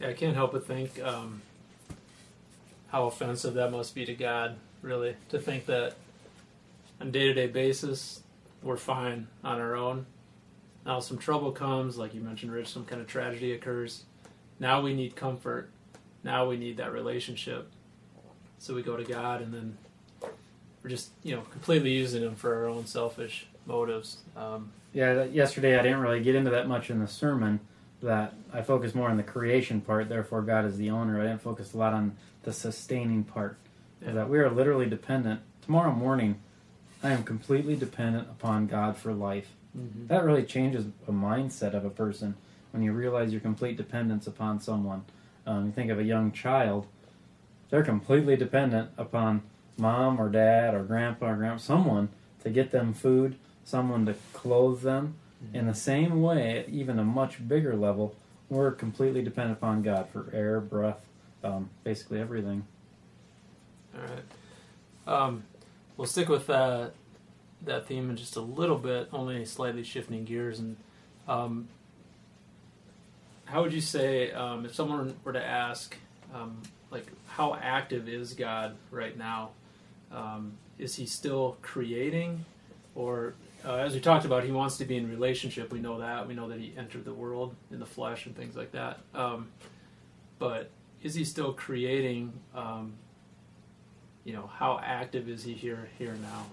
Yeah, 0.00 0.08
I 0.08 0.12
can't 0.12 0.34
help 0.34 0.52
but 0.52 0.66
think 0.66 1.02
um, 1.02 1.42
how 2.94 3.06
offensive 3.06 3.54
that 3.54 3.72
must 3.72 3.92
be 3.92 4.04
to 4.04 4.14
God, 4.14 4.54
really, 4.80 5.16
to 5.28 5.36
think 5.36 5.66
that 5.66 5.94
on 7.00 7.10
day 7.10 7.26
to 7.26 7.34
day 7.34 7.48
basis, 7.48 8.22
we're 8.62 8.76
fine 8.76 9.26
on 9.42 9.60
our 9.60 9.74
own. 9.74 10.06
Now, 10.86 11.00
some 11.00 11.18
trouble 11.18 11.50
comes, 11.50 11.98
like 11.98 12.14
you 12.14 12.20
mentioned, 12.20 12.52
Rich, 12.52 12.68
some 12.68 12.84
kind 12.84 13.02
of 13.02 13.08
tragedy 13.08 13.52
occurs. 13.52 14.04
Now 14.60 14.80
we 14.80 14.94
need 14.94 15.16
comfort. 15.16 15.70
Now 16.22 16.48
we 16.48 16.56
need 16.56 16.76
that 16.76 16.92
relationship. 16.92 17.68
So 18.60 18.74
we 18.76 18.82
go 18.82 18.96
to 18.96 19.02
God, 19.02 19.42
and 19.42 19.52
then 19.52 19.76
we're 20.84 20.90
just, 20.90 21.10
you 21.24 21.34
know, 21.34 21.42
completely 21.50 21.90
using 21.90 22.22
Him 22.22 22.36
for 22.36 22.54
our 22.54 22.66
own 22.68 22.86
selfish 22.86 23.48
motives. 23.66 24.18
Um, 24.36 24.70
Yeah, 24.92 25.24
yesterday 25.24 25.76
I 25.76 25.82
didn't 25.82 25.98
really 25.98 26.22
get 26.22 26.36
into 26.36 26.50
that 26.50 26.68
much 26.68 26.90
in 26.90 27.00
the 27.00 27.08
sermon. 27.08 27.58
That 28.04 28.34
I 28.52 28.60
focused 28.60 28.94
more 28.94 29.08
on 29.08 29.16
the 29.16 29.22
creation 29.22 29.80
part. 29.80 30.10
Therefore, 30.10 30.42
God 30.42 30.66
is 30.66 30.76
the 30.76 30.90
owner. 30.90 31.18
I 31.18 31.24
didn't 31.24 31.40
focus 31.40 31.72
a 31.72 31.78
lot 31.78 31.94
on 31.94 32.16
the 32.42 32.52
sustaining 32.52 33.24
part. 33.24 33.56
Yeah. 34.04 34.12
That 34.12 34.28
we 34.28 34.38
are 34.38 34.50
literally 34.50 34.84
dependent. 34.84 35.40
Tomorrow 35.62 35.92
morning, 35.92 36.40
I 37.02 37.12
am 37.12 37.24
completely 37.24 37.76
dependent 37.76 38.28
upon 38.28 38.66
God 38.66 38.98
for 38.98 39.14
life. 39.14 39.54
That 40.06 40.22
really 40.22 40.44
changes 40.44 40.84
a 41.08 41.12
mindset 41.12 41.74
of 41.74 41.84
a 41.84 41.90
person 41.90 42.36
when 42.72 42.82
you 42.82 42.92
realize 42.92 43.32
your 43.32 43.40
complete 43.40 43.76
dependence 43.76 44.26
upon 44.26 44.60
someone. 44.60 45.04
Um, 45.46 45.66
you 45.66 45.72
think 45.72 45.90
of 45.90 45.98
a 45.98 46.04
young 46.04 46.30
child; 46.30 46.86
they're 47.70 47.82
completely 47.82 48.36
dependent 48.36 48.90
upon 48.98 49.42
mom 49.78 50.20
or 50.20 50.28
dad 50.28 50.74
or 50.74 50.84
grandpa 50.84 51.30
or 51.30 51.36
grandpa, 51.36 51.58
someone 51.58 52.10
to 52.42 52.50
get 52.50 52.70
them 52.70 52.92
food, 52.92 53.36
someone 53.64 54.06
to 54.06 54.14
clothe 54.34 54.82
them. 54.82 55.16
In 55.52 55.66
the 55.66 55.74
same 55.74 56.22
way, 56.22 56.58
at 56.58 56.68
even 56.68 56.98
a 56.98 57.04
much 57.04 57.46
bigger 57.46 57.76
level, 57.76 58.14
we're 58.48 58.72
completely 58.72 59.22
dependent 59.22 59.58
upon 59.58 59.82
God 59.82 60.08
for 60.12 60.30
air, 60.32 60.60
breath, 60.60 61.00
um, 61.42 61.70
basically 61.82 62.20
everything. 62.20 62.64
All 63.94 64.00
right. 64.02 64.24
Um, 65.06 65.44
we'll 65.96 66.06
stick 66.06 66.28
with 66.28 66.46
that 66.46 66.92
that 67.62 67.86
theme 67.86 68.10
in 68.10 68.16
just 68.16 68.36
a 68.36 68.40
little 68.40 68.76
bit, 68.76 69.08
only 69.12 69.44
slightly 69.44 69.82
shifting 69.82 70.24
gears. 70.24 70.58
And 70.58 70.76
um, 71.26 71.68
how 73.46 73.62
would 73.62 73.72
you 73.72 73.80
say 73.80 74.30
um, 74.32 74.66
if 74.66 74.74
someone 74.74 75.16
were 75.24 75.32
to 75.32 75.42
ask, 75.44 75.96
um, 76.34 76.60
like, 76.90 77.06
how 77.26 77.54
active 77.54 78.08
is 78.08 78.34
God 78.34 78.76
right 78.90 79.16
now? 79.16 79.50
Um, 80.12 80.52
is 80.78 80.96
He 80.96 81.06
still 81.06 81.56
creating, 81.62 82.44
or 82.94 83.34
uh, 83.64 83.76
as 83.76 83.94
we 83.94 84.00
talked 84.00 84.24
about, 84.24 84.44
He 84.44 84.52
wants 84.52 84.76
to 84.78 84.84
be 84.84 84.96
in 84.96 85.08
relationship. 85.08 85.72
We 85.72 85.80
know 85.80 85.98
that. 86.00 86.26
We 86.26 86.34
know 86.34 86.48
that 86.48 86.58
He 86.58 86.74
entered 86.76 87.04
the 87.04 87.14
world 87.14 87.54
in 87.70 87.78
the 87.78 87.86
flesh 87.86 88.26
and 88.26 88.36
things 88.36 88.56
like 88.56 88.72
that. 88.72 88.98
Um, 89.14 89.48
but 90.38 90.70
is 91.02 91.14
He 91.14 91.24
still 91.24 91.52
creating? 91.52 92.32
Um, 92.54 92.94
you 94.24 94.32
know, 94.32 94.50
how 94.58 94.80
active 94.82 95.28
is 95.28 95.44
he 95.44 95.52
here 95.52 95.88
here 95.98 96.14
now? 96.14 96.46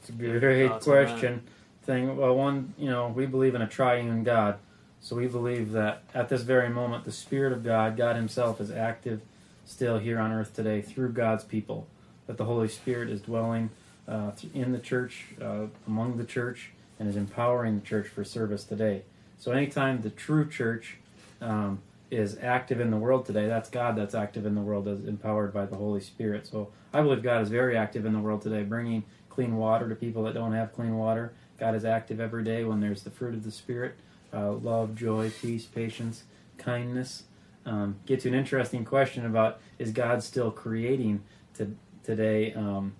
It's 0.00 0.08
a 0.08 0.12
great 0.12 0.68
thoughts 0.68 0.84
question. 0.84 1.42
Thing. 1.84 2.16
Well, 2.16 2.34
one, 2.34 2.74
you 2.78 2.90
know, 2.90 3.08
we 3.08 3.26
believe 3.26 3.54
in 3.54 3.62
a 3.62 3.68
triune 3.68 4.24
God, 4.24 4.58
so 5.00 5.16
we 5.16 5.26
believe 5.26 5.72
that 5.72 6.02
at 6.14 6.28
this 6.28 6.42
very 6.42 6.68
moment, 6.68 7.04
the 7.04 7.12
Spirit 7.12 7.52
of 7.52 7.62
God, 7.62 7.96
God 7.96 8.16
Himself, 8.16 8.60
is 8.60 8.70
active 8.70 9.20
still 9.64 9.98
here 9.98 10.18
on 10.18 10.32
earth 10.32 10.54
today 10.54 10.82
through 10.82 11.12
God's 11.12 11.44
people. 11.44 11.86
That 12.26 12.38
the 12.38 12.46
Holy 12.46 12.68
Spirit 12.68 13.10
is 13.10 13.20
dwelling 13.20 13.70
uh, 14.06 14.32
in 14.52 14.72
the 14.72 14.78
church, 14.78 15.26
uh, 15.40 15.66
among 15.86 16.16
the 16.16 16.24
church, 16.24 16.70
and 16.98 17.08
is 17.08 17.16
empowering 17.16 17.80
the 17.80 17.86
church 17.86 18.08
for 18.08 18.24
service 18.24 18.64
today. 18.64 19.02
So, 19.38 19.52
anytime 19.52 20.02
the 20.02 20.10
true 20.10 20.48
church 20.48 20.98
um, 21.40 21.80
is 22.10 22.38
active 22.40 22.80
in 22.80 22.90
the 22.90 22.96
world 22.96 23.26
today, 23.26 23.46
that's 23.46 23.70
God 23.70 23.96
that's 23.96 24.14
active 24.14 24.46
in 24.46 24.54
the 24.54 24.60
world, 24.60 24.86
as 24.88 25.04
empowered 25.04 25.52
by 25.52 25.66
the 25.66 25.76
Holy 25.76 26.00
Spirit. 26.00 26.46
So, 26.46 26.68
I 26.92 27.02
believe 27.02 27.22
God 27.22 27.42
is 27.42 27.48
very 27.48 27.76
active 27.76 28.06
in 28.06 28.12
the 28.12 28.20
world 28.20 28.42
today, 28.42 28.62
bringing 28.62 29.04
clean 29.28 29.56
water 29.56 29.88
to 29.88 29.94
people 29.94 30.22
that 30.24 30.34
don't 30.34 30.52
have 30.52 30.72
clean 30.72 30.96
water. 30.96 31.32
God 31.58 31.74
is 31.74 31.84
active 31.84 32.20
every 32.20 32.44
day 32.44 32.64
when 32.64 32.80
there's 32.80 33.02
the 33.02 33.10
fruit 33.10 33.34
of 33.34 33.44
the 33.44 33.50
Spirit 33.50 33.96
uh, 34.34 34.52
love, 34.52 34.94
joy, 34.94 35.30
peace, 35.30 35.64
patience, 35.64 36.24
kindness. 36.58 37.24
Um, 37.66 37.96
get 38.04 38.20
to 38.20 38.28
an 38.28 38.34
interesting 38.34 38.84
question 38.84 39.24
about 39.24 39.60
is 39.78 39.90
God 39.90 40.22
still 40.22 40.50
creating 40.50 41.22
to, 41.54 41.74
today? 42.02 42.52
Um, 42.52 42.94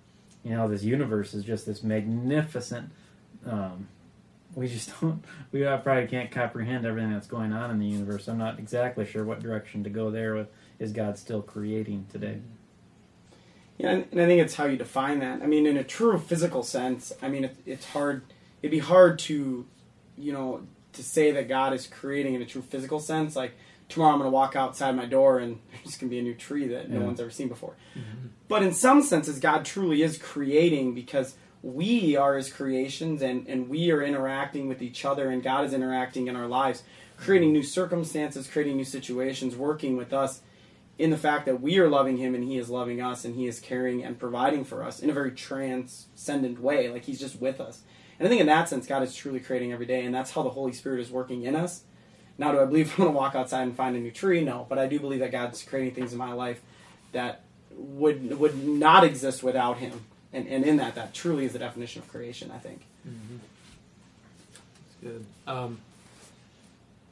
you 0.45 0.51
know, 0.51 0.67
this 0.67 0.83
universe 0.83 1.33
is 1.33 1.43
just 1.43 1.65
this 1.65 1.83
magnificent. 1.83 2.91
Um, 3.45 3.87
we 4.53 4.67
just 4.67 4.91
don't, 5.01 5.25
we 5.51 5.63
probably 5.63 6.07
can't 6.07 6.31
comprehend 6.31 6.85
everything 6.85 7.11
that's 7.11 7.27
going 7.27 7.51
on 7.51 7.71
in 7.71 7.79
the 7.79 7.87
universe. 7.87 8.27
I'm 8.27 8.37
not 8.37 8.59
exactly 8.59 9.05
sure 9.05 9.25
what 9.25 9.41
direction 9.41 9.83
to 9.83 9.89
go 9.89 10.11
there 10.11 10.35
with. 10.35 10.47
Is 10.77 10.91
God 10.91 11.17
still 11.17 11.41
creating 11.41 12.05
today? 12.11 12.39
Yeah, 13.77 13.91
and, 13.91 14.05
and 14.11 14.21
I 14.21 14.25
think 14.25 14.41
it's 14.41 14.55
how 14.55 14.65
you 14.65 14.77
define 14.77 15.19
that. 15.19 15.41
I 15.41 15.47
mean, 15.47 15.65
in 15.65 15.77
a 15.77 15.83
true 15.83 16.17
physical 16.19 16.63
sense, 16.63 17.11
I 17.21 17.27
mean, 17.27 17.49
it's 17.65 17.85
hard. 17.87 18.21
It'd 18.61 18.71
be 18.71 18.79
hard 18.79 19.19
to, 19.19 19.65
you 20.17 20.31
know, 20.31 20.67
to 20.93 21.03
say 21.03 21.31
that 21.31 21.49
God 21.49 21.73
is 21.73 21.87
creating 21.87 22.35
in 22.35 22.41
a 22.41 22.45
true 22.45 22.61
physical 22.61 22.99
sense. 22.99 23.35
Like 23.35 23.53
tomorrow, 23.89 24.13
I'm 24.13 24.19
going 24.19 24.29
to 24.29 24.33
walk 24.33 24.55
outside 24.55 24.95
my 24.95 25.05
door 25.05 25.39
and 25.39 25.59
there's 25.83 25.97
going 25.97 26.09
to 26.09 26.15
be 26.15 26.19
a 26.19 26.23
new 26.23 26.35
tree 26.35 26.67
that 26.67 26.89
no 26.89 26.99
Yeah. 26.99 27.05
one's 27.05 27.19
ever 27.19 27.29
seen 27.29 27.47
before. 27.47 27.75
Mm-hmm. 27.97 28.27
But 28.47 28.63
in 28.63 28.73
some 28.73 29.01
senses, 29.01 29.39
God 29.39 29.65
truly 29.65 30.01
is 30.01 30.17
creating 30.17 30.93
because 30.95 31.35
we 31.63 32.15
are 32.15 32.35
his 32.37 32.51
creations 32.51 33.21
and, 33.21 33.47
and 33.47 33.69
we 33.69 33.91
are 33.91 34.01
interacting 34.03 34.67
with 34.67 34.81
each 34.81 35.03
other 35.05 35.29
and 35.29 35.41
God 35.41 35.65
is 35.65 35.73
interacting 35.73 36.27
in 36.27 36.35
our 36.35 36.47
lives, 36.47 36.83
creating 37.17 37.53
new 37.53 37.63
circumstances, 37.63 38.47
creating 38.47 38.77
new 38.77 38.85
situations, 38.85 39.55
working 39.55 39.97
with 39.97 40.13
us 40.13 40.41
in 40.97 41.09
the 41.09 41.17
fact 41.17 41.45
that 41.45 41.59
we 41.61 41.79
are 41.79 41.89
loving 41.89 42.17
him 42.17 42.35
and 42.35 42.43
he 42.43 42.57
is 42.57 42.69
loving 42.69 43.01
us 43.01 43.25
and 43.25 43.35
he 43.35 43.47
is 43.47 43.59
caring 43.59 44.03
and 44.03 44.19
providing 44.19 44.63
for 44.63 44.83
us 44.83 44.99
in 44.99 45.09
a 45.09 45.13
very 45.13 45.31
transcendent 45.31 46.59
way. 46.59 46.89
Like 46.89 47.03
he's 47.05 47.19
just 47.19 47.39
with 47.41 47.59
us. 47.59 47.81
And 48.19 48.25
I 48.27 48.29
think 48.29 48.41
in 48.41 48.47
that 48.47 48.69
sense, 48.69 48.87
God 48.87 49.03
is 49.03 49.13
truly 49.13 49.39
creating 49.41 49.73
every 49.73 49.85
day, 49.85 50.05
and 50.05 50.15
that's 50.15 50.31
how 50.31 50.41
the 50.41 50.49
Holy 50.51 50.71
Spirit 50.71 51.01
is 51.01 51.11
working 51.11 51.43
in 51.43 51.53
us. 51.55 51.83
Now, 52.37 52.51
do 52.51 52.59
I 52.59 52.65
believe 52.65 52.91
I'm 52.97 52.97
going 52.97 53.11
to 53.11 53.17
walk 53.17 53.35
outside 53.35 53.63
and 53.63 53.75
find 53.75 53.95
a 53.95 53.99
new 53.99 54.11
tree? 54.11 54.43
No, 54.43 54.65
but 54.67 54.77
I 54.77 54.87
do 54.87 54.99
believe 54.99 55.19
that 55.19 55.31
God's 55.31 55.63
creating 55.63 55.93
things 55.93 56.11
in 56.11 56.17
my 56.17 56.33
life 56.33 56.61
that 57.11 57.41
would 57.71 58.39
would 58.39 58.63
not 58.65 59.03
exist 59.03 59.43
without 59.43 59.77
Him, 59.77 60.05
and 60.33 60.47
and 60.47 60.63
in 60.63 60.77
that, 60.77 60.95
that 60.95 61.13
truly 61.13 61.45
is 61.45 61.53
the 61.53 61.59
definition 61.59 62.01
of 62.01 62.07
creation. 62.09 62.51
I 62.53 62.59
think. 62.59 62.81
Mm-hmm. 63.07 63.37
That's 65.01 65.13
good. 65.13 65.25
Um, 65.47 65.79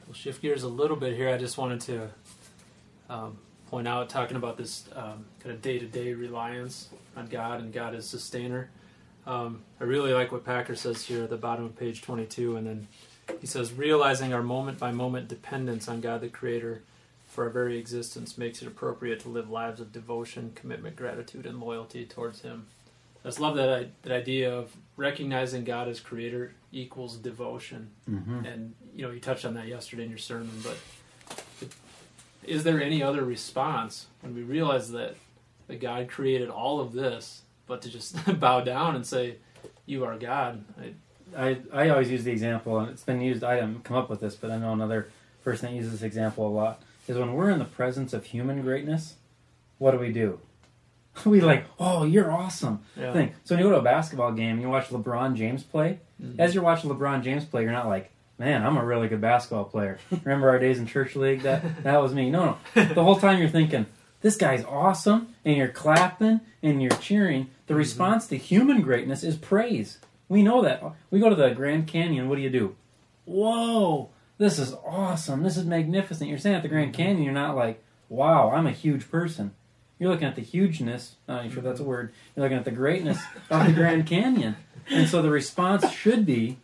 we'll 0.06 0.14
shift 0.14 0.42
gears 0.42 0.62
a 0.62 0.68
little 0.68 0.96
bit 0.96 1.16
here. 1.16 1.28
I 1.28 1.38
just 1.38 1.58
wanted 1.58 1.80
to 1.82 2.10
um, 3.10 3.38
point 3.68 3.88
out, 3.88 4.08
talking 4.08 4.36
about 4.36 4.56
this 4.56 4.84
um, 4.94 5.24
kind 5.40 5.54
of 5.54 5.62
day 5.62 5.78
to 5.78 5.86
day 5.86 6.12
reliance 6.12 6.88
on 7.16 7.26
God 7.26 7.60
and 7.60 7.72
God 7.72 7.94
as 7.94 8.06
sustainer. 8.06 8.70
Um, 9.26 9.62
I 9.80 9.84
really 9.84 10.12
like 10.12 10.32
what 10.32 10.44
Packer 10.44 10.76
says 10.76 11.04
here 11.04 11.24
at 11.24 11.30
the 11.30 11.36
bottom 11.36 11.64
of 11.64 11.78
page 11.78 12.02
22, 12.02 12.56
and 12.56 12.66
then 12.66 12.88
he 13.40 13.46
says, 13.46 13.72
realizing 13.72 14.32
our 14.32 14.42
moment 14.42 14.78
by 14.78 14.92
moment 14.92 15.28
dependence 15.28 15.88
on 15.88 16.00
God 16.00 16.20
the 16.20 16.28
Creator 16.28 16.82
for 17.26 17.44
our 17.44 17.50
very 17.50 17.78
existence 17.78 18.38
makes 18.38 18.62
it 18.62 18.68
appropriate 18.68 19.20
to 19.20 19.28
live 19.28 19.50
lives 19.50 19.80
of 19.80 19.92
devotion, 19.92 20.52
commitment, 20.54 20.96
gratitude, 20.96 21.46
and 21.46 21.60
loyalty 21.60 22.04
towards 22.04 22.42
Him. 22.42 22.66
I 23.24 23.28
just 23.28 23.40
love 23.40 23.56
that, 23.56 23.90
that 24.02 24.12
idea 24.12 24.54
of 24.54 24.72
recognizing 24.96 25.64
God 25.64 25.88
as 25.88 25.98
Creator 25.98 26.54
equals 26.70 27.16
devotion. 27.16 27.90
Mm-hmm. 28.08 28.44
And, 28.44 28.74
you 28.94 29.02
know, 29.02 29.10
you 29.10 29.20
touched 29.20 29.44
on 29.44 29.54
that 29.54 29.66
yesterday 29.66 30.04
in 30.04 30.10
your 30.10 30.18
sermon, 30.18 30.62
but 30.62 30.76
is 32.44 32.62
there 32.62 32.80
any 32.80 33.02
other 33.02 33.24
response 33.24 34.06
when 34.20 34.34
we 34.34 34.42
realize 34.42 34.90
that, 34.92 35.16
that 35.66 35.80
God 35.80 36.08
created 36.08 36.50
all 36.50 36.80
of 36.80 36.92
this 36.92 37.42
but 37.66 37.82
to 37.82 37.90
just 37.90 38.16
bow 38.40 38.60
down 38.60 38.94
and 38.94 39.06
say, 39.06 39.36
"You 39.86 40.04
are 40.04 40.18
God." 40.18 40.64
I, 40.78 40.92
I, 41.36 41.58
I 41.72 41.88
always 41.90 42.10
use 42.10 42.24
the 42.24 42.32
example, 42.32 42.78
and 42.78 42.90
it's 42.90 43.02
been 43.02 43.20
used. 43.20 43.42
I 43.44 43.56
didn't 43.56 43.84
come 43.84 43.96
up 43.96 44.08
with 44.10 44.20
this, 44.20 44.34
but 44.34 44.50
I 44.50 44.56
know 44.58 44.72
another 44.72 45.08
person 45.42 45.68
that 45.70 45.76
uses 45.76 45.92
this 45.92 46.02
example 46.02 46.46
a 46.46 46.48
lot. 46.50 46.82
Is 47.06 47.18
when 47.18 47.34
we're 47.34 47.50
in 47.50 47.58
the 47.58 47.64
presence 47.66 48.12
of 48.12 48.24
human 48.24 48.62
greatness, 48.62 49.14
what 49.78 49.90
do 49.90 49.98
we 49.98 50.10
do? 50.12 50.40
we 51.24 51.40
like, 51.40 51.66
oh, 51.78 52.04
you're 52.04 52.30
awesome. 52.32 52.80
Yeah. 52.96 53.12
Thing. 53.12 53.34
So 53.44 53.54
when 53.54 53.62
you 53.62 53.68
go 53.70 53.74
to 53.74 53.80
a 53.80 53.84
basketball 53.84 54.32
game, 54.32 54.52
and 54.52 54.62
you 54.62 54.68
watch 54.68 54.88
LeBron 54.88 55.34
James 55.36 55.62
play. 55.62 56.00
Mhm. 56.22 56.38
As 56.38 56.54
you're 56.54 56.64
watching 56.64 56.90
LeBron 56.90 57.22
James 57.22 57.44
play, 57.44 57.62
you're 57.62 57.72
not 57.72 57.88
like, 57.88 58.10
man, 58.38 58.64
I'm 58.64 58.76
a 58.76 58.84
really 58.84 59.08
good 59.08 59.20
basketball 59.20 59.64
player. 59.64 59.98
Remember 60.24 60.48
our 60.48 60.58
days 60.58 60.78
in 60.78 60.86
church 60.86 61.14
league? 61.16 61.42
That 61.42 61.82
that 61.84 62.00
was 62.02 62.14
me. 62.14 62.30
No, 62.30 62.58
no. 62.74 62.84
The 62.84 63.02
whole 63.04 63.16
time 63.16 63.38
you're 63.38 63.48
thinking, 63.48 63.86
this 64.22 64.36
guy's 64.36 64.64
awesome, 64.64 65.34
and 65.44 65.56
you're 65.56 65.68
clapping 65.68 66.40
and 66.62 66.80
you're 66.82 66.90
cheering. 66.92 67.48
The 67.66 67.74
response 67.74 68.26
to 68.28 68.36
human 68.38 68.80
greatness 68.80 69.22
is 69.22 69.36
praise. 69.36 69.98
We 70.28 70.42
know 70.42 70.62
that. 70.62 70.82
We 71.10 71.20
go 71.20 71.28
to 71.28 71.34
the 71.34 71.50
Grand 71.50 71.86
Canyon. 71.86 72.28
What 72.28 72.36
do 72.36 72.42
you 72.42 72.50
do? 72.50 72.76
Whoa, 73.24 74.10
this 74.38 74.58
is 74.58 74.74
awesome. 74.86 75.42
This 75.42 75.56
is 75.56 75.64
magnificent. 75.64 76.28
You're 76.28 76.38
saying 76.38 76.56
at 76.56 76.62
the 76.62 76.68
Grand 76.68 76.92
Canyon, 76.94 77.22
you're 77.22 77.32
not 77.32 77.56
like, 77.56 77.82
wow, 78.08 78.50
I'm 78.50 78.66
a 78.66 78.72
huge 78.72 79.10
person. 79.10 79.54
You're 79.98 80.10
looking 80.10 80.26
at 80.26 80.34
the 80.34 80.42
hugeness. 80.42 81.16
You 81.28 81.50
sure 81.50 81.62
that's 81.62 81.80
a 81.80 81.84
word? 81.84 82.12
You're 82.34 82.44
looking 82.44 82.58
at 82.58 82.64
the 82.64 82.70
greatness 82.70 83.18
of 83.48 83.66
the 83.66 83.72
Grand 83.72 84.06
Canyon. 84.08 84.56
And 84.90 85.08
so 85.08 85.22
the 85.22 85.30
response 85.30 85.90
should 85.92 86.26
be, 86.26 86.58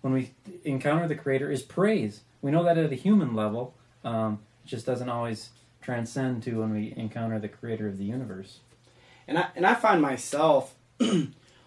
when 0.00 0.12
we 0.12 0.32
encounter 0.64 1.08
the 1.08 1.14
Creator, 1.14 1.50
is 1.50 1.62
praise. 1.62 2.20
We 2.42 2.50
know 2.50 2.62
that 2.64 2.78
at 2.78 2.92
a 2.92 2.96
human 2.96 3.34
level. 3.34 3.74
Um, 4.04 4.40
it 4.64 4.68
just 4.68 4.86
doesn't 4.86 5.08
always 5.08 5.50
transcend 5.80 6.42
to 6.44 6.60
when 6.60 6.72
we 6.72 6.94
encounter 6.96 7.38
the 7.38 7.48
Creator 7.48 7.88
of 7.88 7.98
the 7.98 8.04
universe. 8.04 8.60
And 9.26 9.38
I 9.38 9.48
and 9.56 9.66
I 9.66 9.74
find 9.74 10.02
myself 10.02 10.74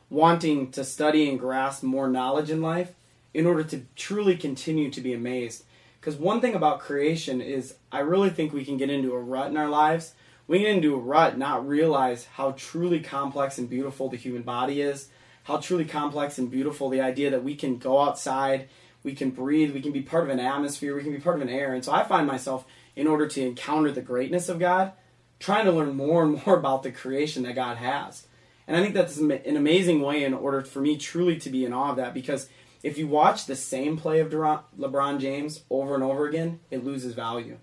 wanting 0.10 0.72
to 0.72 0.84
study 0.84 1.30
and 1.30 1.40
grasp 1.40 1.84
more 1.84 2.08
knowledge 2.08 2.50
in 2.50 2.62
life 2.62 2.94
in 3.34 3.46
order 3.46 3.64
to 3.64 3.86
truly 3.96 4.38
continue 4.38 4.90
to 4.90 5.02
be 5.02 5.14
amazed. 5.14 5.64
Because 6.00 6.16
one 6.16 6.40
thing 6.42 6.56
about 6.56 6.80
creation 6.80 7.42
is 7.42 7.76
I 7.92 8.00
really 8.00 8.30
think 8.30 8.54
we 8.54 8.66
can 8.66 8.78
get 8.78 8.90
into 8.90 9.14
a 9.14 9.20
rut 9.20 9.52
in 9.52 9.58
our 9.58 9.70
lives. 9.70 10.14
We 10.48 10.60
get 10.60 10.76
into 10.76 10.96
a 10.96 11.00
rut, 11.00 11.38
not 11.38 11.68
realize 11.68 12.26
how 12.26 12.52
truly 12.52 13.02
complex 13.02 13.58
and 13.58 13.70
beautiful 13.70 14.10
the 14.10 14.16
human 14.16 14.44
body 14.44 14.82
is, 14.82 15.10
how 15.44 15.58
truly 15.58 15.84
complex 15.84 16.38
and 16.38 16.50
beautiful 16.50 16.90
the 16.90 17.02
idea 17.02 17.30
that 17.32 17.44
we 17.44 17.56
can 17.56 17.78
go 17.78 18.00
outside, 18.00 18.70
we 19.04 19.14
can 19.14 19.32
breathe, 19.32 19.74
we 19.74 19.82
can 19.82 19.92
be 19.92 20.02
part 20.02 20.24
of 20.24 20.30
an 20.30 20.40
atmosphere, 20.40 20.96
we 20.96 21.04
can 21.04 21.12
be 21.12 21.20
part 21.20 21.36
of 21.36 21.42
an 21.42 21.50
air. 21.50 21.74
And 21.74 21.84
so 21.84 21.92
I 21.92 22.04
find 22.04 22.26
myself, 22.26 22.66
in 22.96 23.08
order 23.08 23.28
to 23.28 23.46
encounter 23.46 23.92
the 23.92 24.02
greatness 24.02 24.50
of 24.50 24.60
God, 24.60 24.92
trying 25.40 25.66
to 25.66 25.72
learn 25.72 25.96
more 25.96 26.24
and 26.24 26.42
more 26.46 26.58
about 26.58 26.84
the 26.84 26.92
creation 26.92 27.44
that 27.44 27.56
God 27.56 27.78
has. 27.78 28.28
And 28.68 28.76
I 28.76 28.82
think 28.82 28.94
that's 28.94 29.18
an 29.18 29.56
amazing 29.56 30.02
way 30.02 30.24
in 30.24 30.34
order 30.34 30.62
for 30.62 30.82
me 30.82 30.98
truly 30.98 31.38
to 31.38 31.50
be 31.50 31.64
in 31.64 31.74
awe 31.74 31.92
of 31.92 31.96
that 31.98 32.14
because 32.14 32.50
if 32.84 32.98
you 32.98 33.08
watch 33.08 33.46
the 33.46 33.56
same 33.56 33.98
play 33.98 34.20
of 34.20 34.30
Duran- 34.30 34.60
LeBron 34.78 35.20
James 35.20 35.64
over 35.70 35.96
and 35.96 36.04
over 36.04 36.28
again, 36.28 36.60
it 36.70 36.84
loses 36.84 37.14
value. 37.14 37.58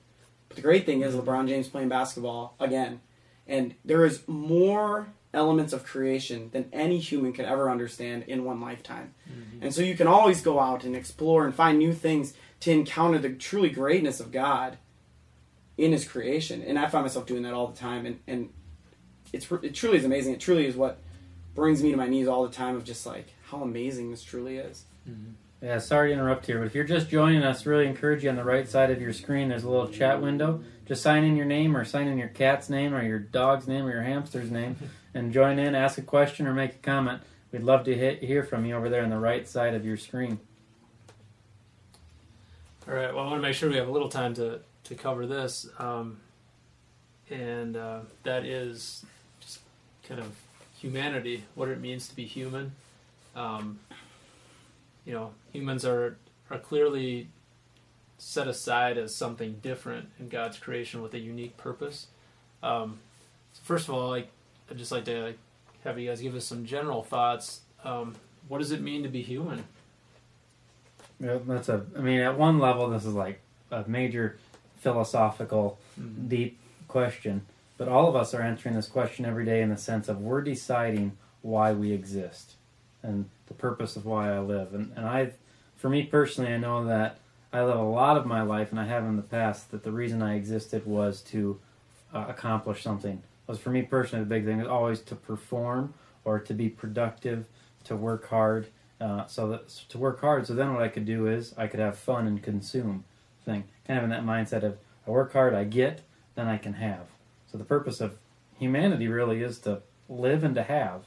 But 0.48 0.56
the 0.56 0.62
great 0.62 0.86
thing 0.86 1.02
is 1.02 1.14
mm-hmm. 1.14 1.28
LeBron 1.28 1.48
James 1.48 1.68
playing 1.68 1.88
basketball 1.88 2.56
again. 2.58 3.00
And 3.46 3.74
there 3.84 4.04
is 4.04 4.26
more 4.26 5.08
elements 5.34 5.72
of 5.72 5.84
creation 5.84 6.50
than 6.52 6.68
any 6.72 6.98
human 6.98 7.32
could 7.32 7.44
ever 7.44 7.70
understand 7.70 8.24
in 8.24 8.44
one 8.44 8.60
lifetime. 8.60 9.14
Mm-hmm. 9.30 9.64
And 9.64 9.74
so 9.74 9.82
you 9.82 9.96
can 9.96 10.06
always 10.06 10.40
go 10.40 10.60
out 10.60 10.84
and 10.84 10.96
explore 10.96 11.44
and 11.44 11.54
find 11.54 11.78
new 11.78 11.92
things 11.92 12.34
to 12.60 12.70
encounter 12.70 13.18
the 13.18 13.30
truly 13.30 13.68
greatness 13.68 14.20
of 14.20 14.32
God 14.32 14.78
in 15.76 15.92
his 15.92 16.06
creation. 16.06 16.62
And 16.62 16.78
I 16.78 16.88
find 16.88 17.04
myself 17.04 17.26
doing 17.26 17.42
that 17.42 17.52
all 17.52 17.66
the 17.66 17.76
time 17.76 18.06
and, 18.06 18.20
and 18.26 18.50
it's 19.34 19.50
it 19.50 19.74
truly 19.74 19.98
is 19.98 20.04
amazing. 20.04 20.34
It 20.34 20.40
truly 20.40 20.66
is 20.66 20.76
what 20.76 20.98
brings 21.54 21.82
me 21.82 21.90
to 21.90 21.96
my 21.96 22.08
knees 22.08 22.28
all 22.28 22.42
the 22.46 22.54
time 22.54 22.76
of 22.76 22.84
just 22.84 23.06
like 23.06 23.34
how 23.46 23.62
amazing 23.62 24.10
this 24.10 24.22
truly 24.22 24.58
is. 24.58 24.84
Yeah, 25.62 25.78
sorry 25.78 26.08
to 26.10 26.14
interrupt 26.14 26.46
here, 26.46 26.58
but 26.58 26.66
if 26.66 26.74
you're 26.74 26.84
just 26.84 27.08
joining 27.08 27.42
us, 27.42 27.64
really 27.64 27.86
encourage 27.86 28.22
you 28.22 28.30
on 28.30 28.36
the 28.36 28.44
right 28.44 28.68
side 28.68 28.90
of 28.90 29.00
your 29.00 29.12
screen. 29.12 29.48
There's 29.48 29.64
a 29.64 29.70
little 29.70 29.88
chat 29.88 30.20
window. 30.20 30.62
Just 30.86 31.02
sign 31.02 31.24
in 31.24 31.36
your 31.36 31.46
name 31.46 31.74
or 31.74 31.84
sign 31.84 32.06
in 32.06 32.18
your 32.18 32.28
cat's 32.28 32.68
name 32.68 32.94
or 32.94 33.02
your 33.02 33.18
dog's 33.18 33.66
name 33.66 33.86
or 33.86 33.90
your 33.90 34.02
hamster's 34.02 34.50
name 34.50 34.76
and 35.14 35.32
join 35.32 35.58
in, 35.58 35.74
ask 35.74 35.96
a 35.96 36.02
question, 36.02 36.46
or 36.46 36.52
make 36.52 36.74
a 36.74 36.78
comment. 36.78 37.22
We'd 37.50 37.62
love 37.62 37.84
to 37.84 37.96
hit, 37.96 38.22
hear 38.22 38.42
from 38.42 38.66
you 38.66 38.74
over 38.76 38.90
there 38.90 39.02
on 39.02 39.10
the 39.10 39.18
right 39.18 39.48
side 39.48 39.74
of 39.74 39.86
your 39.86 39.96
screen. 39.96 40.38
All 42.86 42.94
right. 42.94 43.14
Well, 43.14 43.24
I 43.24 43.28
want 43.28 43.42
to 43.42 43.48
make 43.48 43.54
sure 43.54 43.70
we 43.70 43.76
have 43.76 43.88
a 43.88 43.92
little 43.92 44.10
time 44.10 44.34
to 44.34 44.60
to 44.84 44.94
cover 44.94 45.26
this, 45.26 45.66
um, 45.78 46.20
and 47.30 47.74
uh, 47.74 48.00
that 48.24 48.44
is 48.44 49.02
just 49.02 49.06
kind 50.08 50.20
of 50.20 50.34
humanity, 50.78 51.44
what 51.54 51.68
it 51.68 51.80
means 51.80 52.08
to 52.08 52.16
be 52.16 52.26
human. 52.26 52.72
Um, 53.34 53.80
you 55.04 55.12
know, 55.12 55.30
humans 55.52 55.84
are 55.84 56.16
are 56.50 56.58
clearly 56.58 57.28
set 58.18 58.46
aside 58.46 58.96
as 58.96 59.14
something 59.14 59.58
different 59.62 60.08
in 60.18 60.28
God's 60.28 60.58
creation 60.58 61.02
with 61.02 61.14
a 61.14 61.18
unique 61.18 61.56
purpose. 61.56 62.06
Um, 62.62 62.98
so 63.52 63.60
first 63.64 63.88
of 63.88 63.94
all, 63.94 64.08
like 64.08 64.28
I'd 64.70 64.78
just 64.78 64.92
like 64.92 65.04
to 65.06 65.34
have 65.84 65.98
you 65.98 66.08
guys 66.08 66.20
give 66.20 66.34
us 66.34 66.44
some 66.44 66.64
general 66.64 67.02
thoughts. 67.02 67.60
Um, 67.84 68.14
what 68.48 68.58
does 68.58 68.72
it 68.72 68.80
mean 68.80 69.02
to 69.02 69.08
be 69.08 69.22
human? 69.22 69.64
Yeah, 71.20 71.38
that's 71.46 71.68
a. 71.68 71.84
I 71.96 72.00
mean, 72.00 72.20
at 72.20 72.38
one 72.38 72.58
level, 72.58 72.88
this 72.90 73.04
is 73.04 73.14
like 73.14 73.40
a 73.70 73.84
major 73.86 74.38
philosophical, 74.78 75.78
deep 76.28 76.58
question. 76.88 77.46
But 77.84 77.92
all 77.92 78.08
of 78.08 78.16
us 78.16 78.32
are 78.32 78.40
answering 78.40 78.74
this 78.74 78.86
question 78.86 79.26
every 79.26 79.44
day 79.44 79.60
in 79.60 79.68
the 79.68 79.76
sense 79.76 80.08
of 80.08 80.22
we're 80.22 80.40
deciding 80.40 81.18
why 81.42 81.72
we 81.72 81.92
exist 81.92 82.54
and 83.02 83.28
the 83.46 83.52
purpose 83.52 83.94
of 83.94 84.06
why 84.06 84.34
I 84.34 84.38
live. 84.38 84.72
And 84.72 84.90
and 84.96 85.04
I, 85.04 85.32
for 85.76 85.90
me 85.90 86.04
personally, 86.04 86.50
I 86.50 86.56
know 86.56 86.86
that 86.86 87.18
I 87.52 87.62
live 87.62 87.78
a 87.78 87.82
lot 87.82 88.16
of 88.16 88.24
my 88.24 88.40
life, 88.40 88.70
and 88.70 88.80
I 88.80 88.86
have 88.86 89.04
in 89.04 89.16
the 89.16 89.22
past, 89.22 89.70
that 89.70 89.82
the 89.82 89.92
reason 89.92 90.22
I 90.22 90.36
existed 90.36 90.86
was 90.86 91.20
to 91.32 91.60
uh, 92.14 92.24
accomplish 92.26 92.82
something. 92.82 93.22
Was 93.46 93.58
for 93.58 93.68
me 93.68 93.82
personally 93.82 94.24
the 94.24 94.30
big 94.30 94.46
thing 94.46 94.56
was 94.56 94.66
always 94.66 95.00
to 95.00 95.14
perform 95.14 95.92
or 96.24 96.38
to 96.38 96.54
be 96.54 96.70
productive, 96.70 97.44
to 97.84 97.96
work 97.96 98.30
hard. 98.30 98.68
Uh, 98.98 99.26
so 99.26 99.46
that 99.48 99.68
to 99.90 99.98
work 99.98 100.22
hard. 100.22 100.46
So 100.46 100.54
then 100.54 100.72
what 100.72 100.82
I 100.82 100.88
could 100.88 101.04
do 101.04 101.26
is 101.26 101.52
I 101.58 101.66
could 101.66 101.80
have 101.80 101.98
fun 101.98 102.26
and 102.26 102.42
consume 102.42 103.04
thing. 103.44 103.64
Kind 103.86 103.98
of 103.98 104.04
in 104.04 104.10
that 104.10 104.24
mindset 104.24 104.62
of 104.62 104.78
I 105.06 105.10
work 105.10 105.34
hard, 105.34 105.52
I 105.52 105.64
get, 105.64 106.00
then 106.34 106.48
I 106.48 106.56
can 106.56 106.72
have. 106.72 107.13
So 107.54 107.58
the 107.58 107.64
purpose 107.64 108.00
of 108.00 108.18
humanity 108.58 109.06
really 109.06 109.40
is 109.40 109.60
to 109.60 109.80
live 110.08 110.42
and 110.42 110.56
to 110.56 110.64
have. 110.64 111.04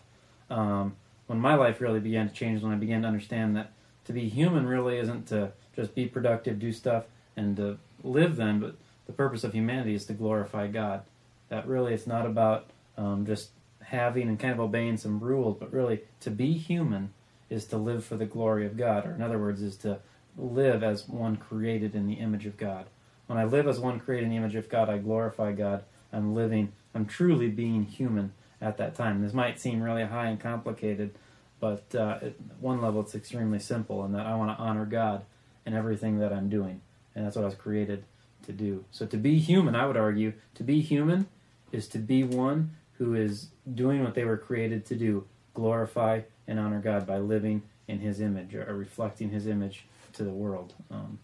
Um, 0.50 0.96
when 1.26 1.42
my 1.42 1.56
life 1.56 1.82
really 1.82 2.00
began 2.00 2.30
to 2.30 2.34
change, 2.34 2.64
when 2.64 2.72
I 2.72 2.78
began 2.78 3.02
to 3.02 3.08
understand 3.10 3.58
that 3.58 3.74
to 4.06 4.14
be 4.14 4.30
human 4.30 4.66
really 4.66 4.98
isn't 4.98 5.28
to 5.28 5.52
just 5.76 5.94
be 5.94 6.06
productive, 6.06 6.58
do 6.58 6.72
stuff, 6.72 7.04
and 7.36 7.58
to 7.58 7.80
live 8.02 8.38
then, 8.38 8.62
but 8.62 8.78
the 9.08 9.12
purpose 9.12 9.44
of 9.44 9.52
humanity 9.52 9.94
is 9.94 10.06
to 10.06 10.14
glorify 10.14 10.68
God. 10.68 11.02
That 11.50 11.68
really 11.68 11.94
it's 11.94 12.08
not 12.08 12.26
about 12.26 12.68
um, 12.98 13.26
just 13.26 13.50
having 13.84 14.30
and 14.30 14.40
kind 14.40 14.54
of 14.54 14.62
obeying 14.62 14.96
some 14.96 15.20
rules, 15.20 15.58
but 15.60 15.74
really 15.74 16.04
to 16.22 16.32
be 16.32 16.54
human 16.54 17.12
is 17.50 17.66
to 17.66 17.78
live 17.78 18.06
for 18.06 18.16
the 18.16 18.26
glory 18.26 18.66
of 18.66 18.78
God, 18.78 19.06
or 19.06 19.12
in 19.12 19.22
other 19.22 19.38
words, 19.38 19.62
is 19.62 19.76
to 19.80 20.00
live 20.38 20.82
as 20.82 21.10
one 21.10 21.36
created 21.36 21.94
in 21.94 22.08
the 22.08 22.14
image 22.14 22.46
of 22.46 22.56
God. 22.56 22.86
When 23.26 23.38
I 23.38 23.44
live 23.44 23.68
as 23.68 23.82
one 23.82 24.00
created 24.00 24.28
in 24.28 24.30
the 24.30 24.38
image 24.38 24.56
of 24.56 24.70
God, 24.70 24.90
I 24.90 24.98
glorify 24.98 25.52
God. 25.52 25.84
I'm 26.12 26.34
living, 26.34 26.72
I'm 26.96 27.06
truly 27.06 27.50
being 27.50 27.84
human 27.84 28.34
at 28.62 28.78
that 28.78 28.96
time. 28.96 29.22
This 29.22 29.34
might 29.34 29.60
seem 29.60 29.82
really 29.82 30.04
high 30.04 30.28
and 30.28 30.40
complicated, 30.40 31.16
but 31.60 31.84
uh, 31.94 32.20
at 32.22 32.34
one 32.60 32.82
level 32.82 33.02
it's 33.02 33.16
extremely 33.16 33.60
simple 33.60 34.04
in 34.06 34.14
that 34.14 34.26
I 34.26 34.36
want 34.36 34.58
to 34.58 34.64
honor 34.64 34.86
God 34.86 35.24
in 35.66 35.74
everything 35.74 36.20
that 36.20 36.32
I'm 36.32 36.50
doing. 36.50 36.82
And 37.16 37.26
that's 37.26 37.36
what 37.36 37.44
I 37.44 37.46
was 37.46 37.56
created 37.56 38.04
to 38.46 38.52
do. 38.52 38.86
So 38.92 39.06
to 39.06 39.18
be 39.18 39.40
human, 39.40 39.76
I 39.76 39.86
would 39.86 39.98
argue, 39.98 40.34
to 40.56 40.64
be 40.64 40.82
human 40.82 41.28
is 41.72 41.88
to 41.90 42.00
be 42.00 42.24
one 42.24 42.72
who 42.98 43.14
is 43.14 43.50
doing 43.72 44.04
what 44.04 44.16
they 44.16 44.24
were 44.24 44.38
created 44.38 44.86
to 44.86 44.96
do 44.96 45.26
glorify 45.54 46.22
and 46.48 46.60
honor 46.60 46.80
God 46.80 47.08
by 47.08 47.18
living 47.18 47.64
in 47.88 48.00
His 48.00 48.22
image 48.22 48.54
or 48.54 48.64
reflecting 48.76 49.32
His 49.32 49.48
image 49.48 49.86
to 50.14 50.24
the 50.24 50.30
world. 50.30 50.74
Um, 50.92 51.20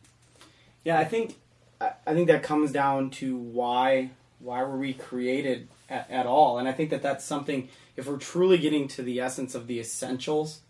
Yeah, 0.84 0.98
I 0.98 1.06
think 1.06 1.36
I 1.80 1.92
I 2.06 2.14
think 2.14 2.28
that 2.28 2.44
comes 2.44 2.72
down 2.72 3.12
to 3.22 3.38
why 3.38 4.10
why 4.44 4.62
were 4.64 4.78
we 4.78 4.94
created 4.94 5.68
at, 5.90 6.10
at 6.10 6.26
all, 6.26 6.58
and 6.58 6.68
I 6.68 6.72
think 6.72 6.90
that 6.90 7.02
that's 7.02 7.26
something. 7.26 7.70
If 7.96 8.08
we're 8.08 8.18
truly 8.18 8.58
getting 8.58 8.88
to 8.90 9.02
the 9.02 9.20
essence 9.20 9.56
of 9.56 9.68
the 9.68 9.80
essentials, 9.80 10.62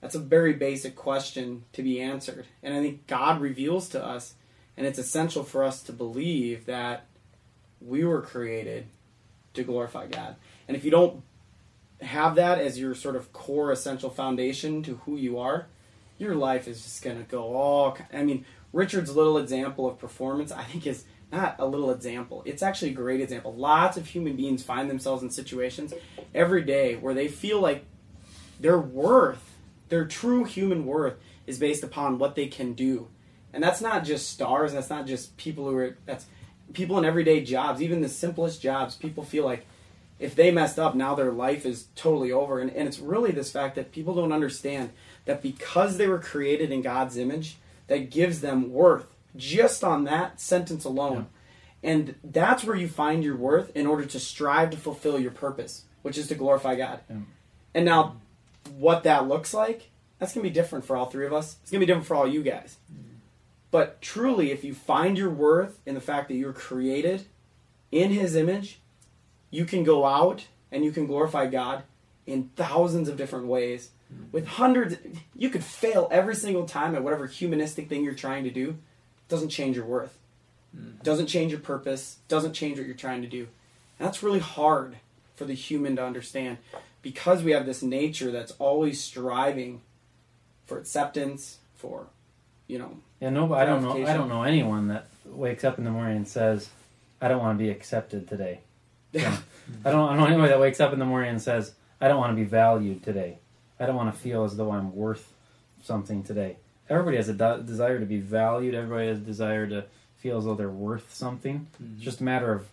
that's 0.00 0.14
a 0.14 0.20
very 0.20 0.52
basic 0.52 0.94
question 0.94 1.64
to 1.72 1.82
be 1.82 2.00
answered, 2.00 2.46
and 2.62 2.74
I 2.74 2.80
think 2.80 3.06
God 3.06 3.40
reveals 3.40 3.88
to 3.90 4.04
us, 4.04 4.34
and 4.76 4.86
it's 4.86 4.98
essential 4.98 5.42
for 5.42 5.64
us 5.64 5.82
to 5.84 5.92
believe 5.92 6.66
that 6.66 7.06
we 7.80 8.04
were 8.04 8.22
created 8.22 8.86
to 9.54 9.64
glorify 9.64 10.06
God, 10.06 10.36
and 10.68 10.76
if 10.76 10.84
you 10.84 10.90
don't 10.90 11.22
have 12.02 12.34
that 12.36 12.58
as 12.58 12.78
your 12.78 12.94
sort 12.94 13.16
of 13.16 13.32
core 13.32 13.72
essential 13.72 14.10
foundation 14.10 14.82
to 14.82 14.96
who 15.04 15.16
you 15.16 15.38
are, 15.38 15.66
your 16.18 16.34
life 16.34 16.68
is 16.68 16.82
just 16.82 17.02
going 17.02 17.18
to 17.18 17.24
go 17.24 17.54
all. 17.54 17.96
I 18.12 18.22
mean, 18.22 18.44
Richard's 18.72 19.16
little 19.16 19.38
example 19.38 19.86
of 19.88 19.98
performance, 19.98 20.52
I 20.52 20.64
think, 20.64 20.86
is 20.86 21.04
not 21.32 21.56
a 21.58 21.66
little 21.66 21.90
example. 21.90 22.42
It's 22.44 22.62
actually 22.62 22.90
a 22.90 22.94
great 22.94 23.20
example. 23.20 23.54
Lots 23.54 23.96
of 23.96 24.06
human 24.06 24.36
beings 24.36 24.62
find 24.62 24.90
themselves 24.90 25.22
in 25.22 25.30
situations 25.30 25.94
every 26.34 26.62
day 26.62 26.96
where 26.96 27.14
they 27.14 27.28
feel 27.28 27.60
like 27.60 27.84
their 28.58 28.78
worth, 28.78 29.56
their 29.88 30.04
true 30.04 30.44
human 30.44 30.84
worth, 30.84 31.14
is 31.46 31.58
based 31.58 31.82
upon 31.82 32.18
what 32.18 32.34
they 32.34 32.46
can 32.46 32.72
do. 32.72 33.08
And 33.52 33.62
that's 33.62 33.80
not 33.80 34.04
just 34.04 34.30
stars, 34.30 34.72
that's 34.72 34.90
not 34.90 35.06
just 35.06 35.36
people 35.36 35.68
who 35.68 35.76
are, 35.76 35.96
that's 36.06 36.26
people 36.72 36.98
in 36.98 37.04
everyday 37.04 37.42
jobs, 37.42 37.82
even 37.82 38.00
the 38.00 38.08
simplest 38.08 38.60
jobs. 38.60 38.94
People 38.94 39.24
feel 39.24 39.44
like 39.44 39.66
if 40.18 40.34
they 40.34 40.50
messed 40.50 40.78
up, 40.78 40.94
now 40.94 41.14
their 41.14 41.32
life 41.32 41.64
is 41.64 41.86
totally 41.96 42.30
over. 42.30 42.60
And, 42.60 42.70
and 42.70 42.86
it's 42.86 42.98
really 42.98 43.32
this 43.32 43.50
fact 43.50 43.74
that 43.76 43.90
people 43.90 44.14
don't 44.14 44.32
understand 44.32 44.90
that 45.24 45.42
because 45.42 45.96
they 45.96 46.06
were 46.06 46.18
created 46.18 46.70
in 46.70 46.82
God's 46.82 47.16
image, 47.16 47.56
that 47.88 48.10
gives 48.10 48.40
them 48.40 48.72
worth 48.72 49.06
just 49.36 49.84
on 49.84 50.04
that 50.04 50.40
sentence 50.40 50.84
alone. 50.84 51.26
And 51.82 52.14
that's 52.22 52.64
where 52.64 52.76
you 52.76 52.88
find 52.88 53.24
your 53.24 53.36
worth 53.36 53.74
in 53.74 53.86
order 53.86 54.04
to 54.04 54.20
strive 54.20 54.70
to 54.70 54.76
fulfill 54.76 55.18
your 55.18 55.30
purpose, 55.30 55.84
which 56.02 56.18
is 56.18 56.28
to 56.28 56.34
glorify 56.34 56.76
God. 56.76 57.00
Yeah. 57.08 57.16
And 57.74 57.84
now, 57.84 58.16
what 58.76 59.04
that 59.04 59.28
looks 59.28 59.54
like, 59.54 59.90
that's 60.18 60.34
going 60.34 60.44
to 60.44 60.50
be 60.50 60.54
different 60.54 60.84
for 60.84 60.96
all 60.96 61.06
three 61.06 61.26
of 61.26 61.32
us. 61.32 61.56
It's 61.62 61.70
going 61.70 61.80
to 61.80 61.86
be 61.86 61.90
different 61.90 62.06
for 62.06 62.16
all 62.16 62.26
you 62.26 62.42
guys. 62.42 62.76
Mm. 62.92 63.04
But 63.70 64.02
truly, 64.02 64.50
if 64.50 64.64
you 64.64 64.74
find 64.74 65.16
your 65.16 65.30
worth 65.30 65.78
in 65.86 65.94
the 65.94 66.00
fact 66.00 66.28
that 66.28 66.34
you're 66.34 66.52
created 66.52 67.24
in 67.90 68.10
His 68.10 68.34
image, 68.34 68.80
you 69.50 69.64
can 69.64 69.84
go 69.84 70.04
out 70.04 70.46
and 70.70 70.84
you 70.84 70.92
can 70.92 71.06
glorify 71.06 71.46
God 71.46 71.84
in 72.26 72.50
thousands 72.56 73.08
of 73.08 73.16
different 73.16 73.46
ways 73.46 73.90
mm. 74.12 74.30
with 74.32 74.46
hundreds 74.46 74.96
you 75.34 75.48
could 75.48 75.64
fail 75.64 76.08
every 76.10 76.34
single 76.34 76.66
time 76.66 76.94
at 76.94 77.02
whatever 77.02 77.26
humanistic 77.26 77.88
thing 77.88 78.04
you're 78.04 78.14
trying 78.14 78.44
to 78.44 78.50
do 78.50 78.76
doesn't 79.30 79.48
change 79.48 79.76
your 79.76 79.86
worth 79.86 80.18
mm-hmm. 80.76 81.02
doesn't 81.02 81.26
change 81.26 81.50
your 81.50 81.60
purpose 81.60 82.18
doesn't 82.28 82.52
change 82.52 82.76
what 82.76 82.86
you're 82.86 82.94
trying 82.94 83.22
to 83.22 83.28
do 83.28 83.48
and 83.98 84.06
that's 84.06 84.22
really 84.22 84.38
hard 84.38 84.96
for 85.36 85.46
the 85.46 85.54
human 85.54 85.96
to 85.96 86.04
understand 86.04 86.58
because 87.00 87.42
we 87.42 87.52
have 87.52 87.64
this 87.64 87.82
nature 87.82 88.30
that's 88.30 88.52
always 88.58 89.02
striving 89.02 89.80
for 90.66 90.78
acceptance 90.78 91.58
for 91.76 92.08
you 92.66 92.78
know 92.78 92.98
yeah, 93.20 93.28
no, 93.28 93.52
I 93.52 93.66
don't 93.66 93.82
know. 93.82 94.06
I 94.06 94.14
don't 94.14 94.28
know 94.28 94.44
anyone 94.44 94.88
that 94.88 95.06
wakes 95.26 95.62
up 95.62 95.76
in 95.76 95.84
the 95.84 95.90
morning 95.90 96.16
and 96.16 96.28
says, 96.28 96.70
"I 97.20 97.28
don't 97.28 97.38
want 97.38 97.58
to 97.58 97.62
be 97.62 97.70
accepted 97.70 98.28
today." 98.28 98.60
Yeah. 99.12 99.36
I 99.84 99.90
don't. 99.90 100.08
I 100.08 100.10
don't 100.10 100.18
know 100.18 100.26
anybody 100.26 100.50
that 100.50 100.60
wakes 100.60 100.78
up 100.78 100.92
in 100.92 101.00
the 101.00 101.04
morning 101.04 101.30
and 101.30 101.42
says, 101.42 101.72
"I 102.00 102.06
don't 102.06 102.18
want 102.18 102.30
to 102.30 102.36
be 102.36 102.44
valued 102.44 103.02
today. 103.02 103.38
I 103.78 103.86
don't 103.86 103.96
want 103.96 104.14
to 104.14 104.20
feel 104.20 104.44
as 104.44 104.56
though 104.56 104.70
I'm 104.70 104.94
worth 104.94 105.32
something 105.82 106.22
today." 106.22 106.58
Everybody 106.90 107.16
has 107.16 107.28
a 107.28 107.34
de- 107.34 107.62
desire 107.64 108.00
to 108.00 108.06
be 108.06 108.18
valued. 108.18 108.74
Everybody 108.74 109.08
has 109.08 109.18
a 109.18 109.22
desire 109.22 109.66
to 109.68 109.84
feel 110.18 110.38
as 110.38 110.44
though 110.44 110.54
they're 110.54 110.68
worth 110.68 111.14
something. 111.14 111.68
It's 111.94 112.02
just 112.02 112.20
a 112.20 112.24
matter 112.24 112.52
of 112.52 112.68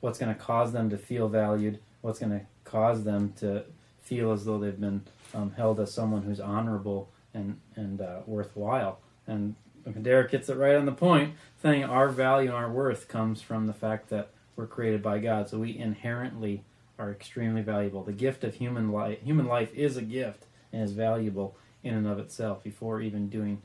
what's 0.00 0.18
going 0.18 0.32
to 0.32 0.40
cause 0.40 0.72
them 0.72 0.88
to 0.90 0.96
feel 0.96 1.28
valued. 1.28 1.80
What's 2.00 2.20
going 2.20 2.32
to 2.32 2.46
cause 2.64 3.04
them 3.04 3.34
to 3.40 3.64
feel 4.00 4.32
as 4.32 4.44
though 4.44 4.58
they've 4.58 4.80
been 4.80 5.02
um, 5.34 5.52
held 5.56 5.80
as 5.80 5.92
someone 5.92 6.22
who's 6.22 6.40
honorable 6.40 7.10
and 7.34 7.60
and 7.76 8.00
uh, 8.00 8.20
worthwhile. 8.26 9.00
And 9.26 9.56
Derek 10.02 10.30
gets 10.30 10.48
it 10.48 10.56
right 10.56 10.76
on 10.76 10.86
the 10.86 10.92
point, 10.92 11.34
saying 11.62 11.84
our 11.84 12.08
value 12.08 12.48
and 12.48 12.56
our 12.56 12.70
worth 12.70 13.08
comes 13.08 13.42
from 13.42 13.66
the 13.66 13.72
fact 13.72 14.08
that 14.10 14.30
we're 14.56 14.66
created 14.66 15.02
by 15.02 15.18
God. 15.18 15.48
So 15.48 15.58
we 15.58 15.76
inherently 15.76 16.62
are 16.98 17.10
extremely 17.10 17.62
valuable. 17.62 18.02
The 18.02 18.12
gift 18.12 18.44
of 18.44 18.54
human 18.54 18.90
life, 18.90 19.20
human 19.22 19.46
life 19.46 19.72
is 19.74 19.96
a 19.96 20.02
gift 20.02 20.44
and 20.72 20.82
is 20.82 20.92
valuable 20.92 21.56
in 21.82 21.94
and 21.94 22.06
of 22.06 22.18
itself 22.18 22.62
before 22.62 23.00
even 23.00 23.28
doing 23.28 23.62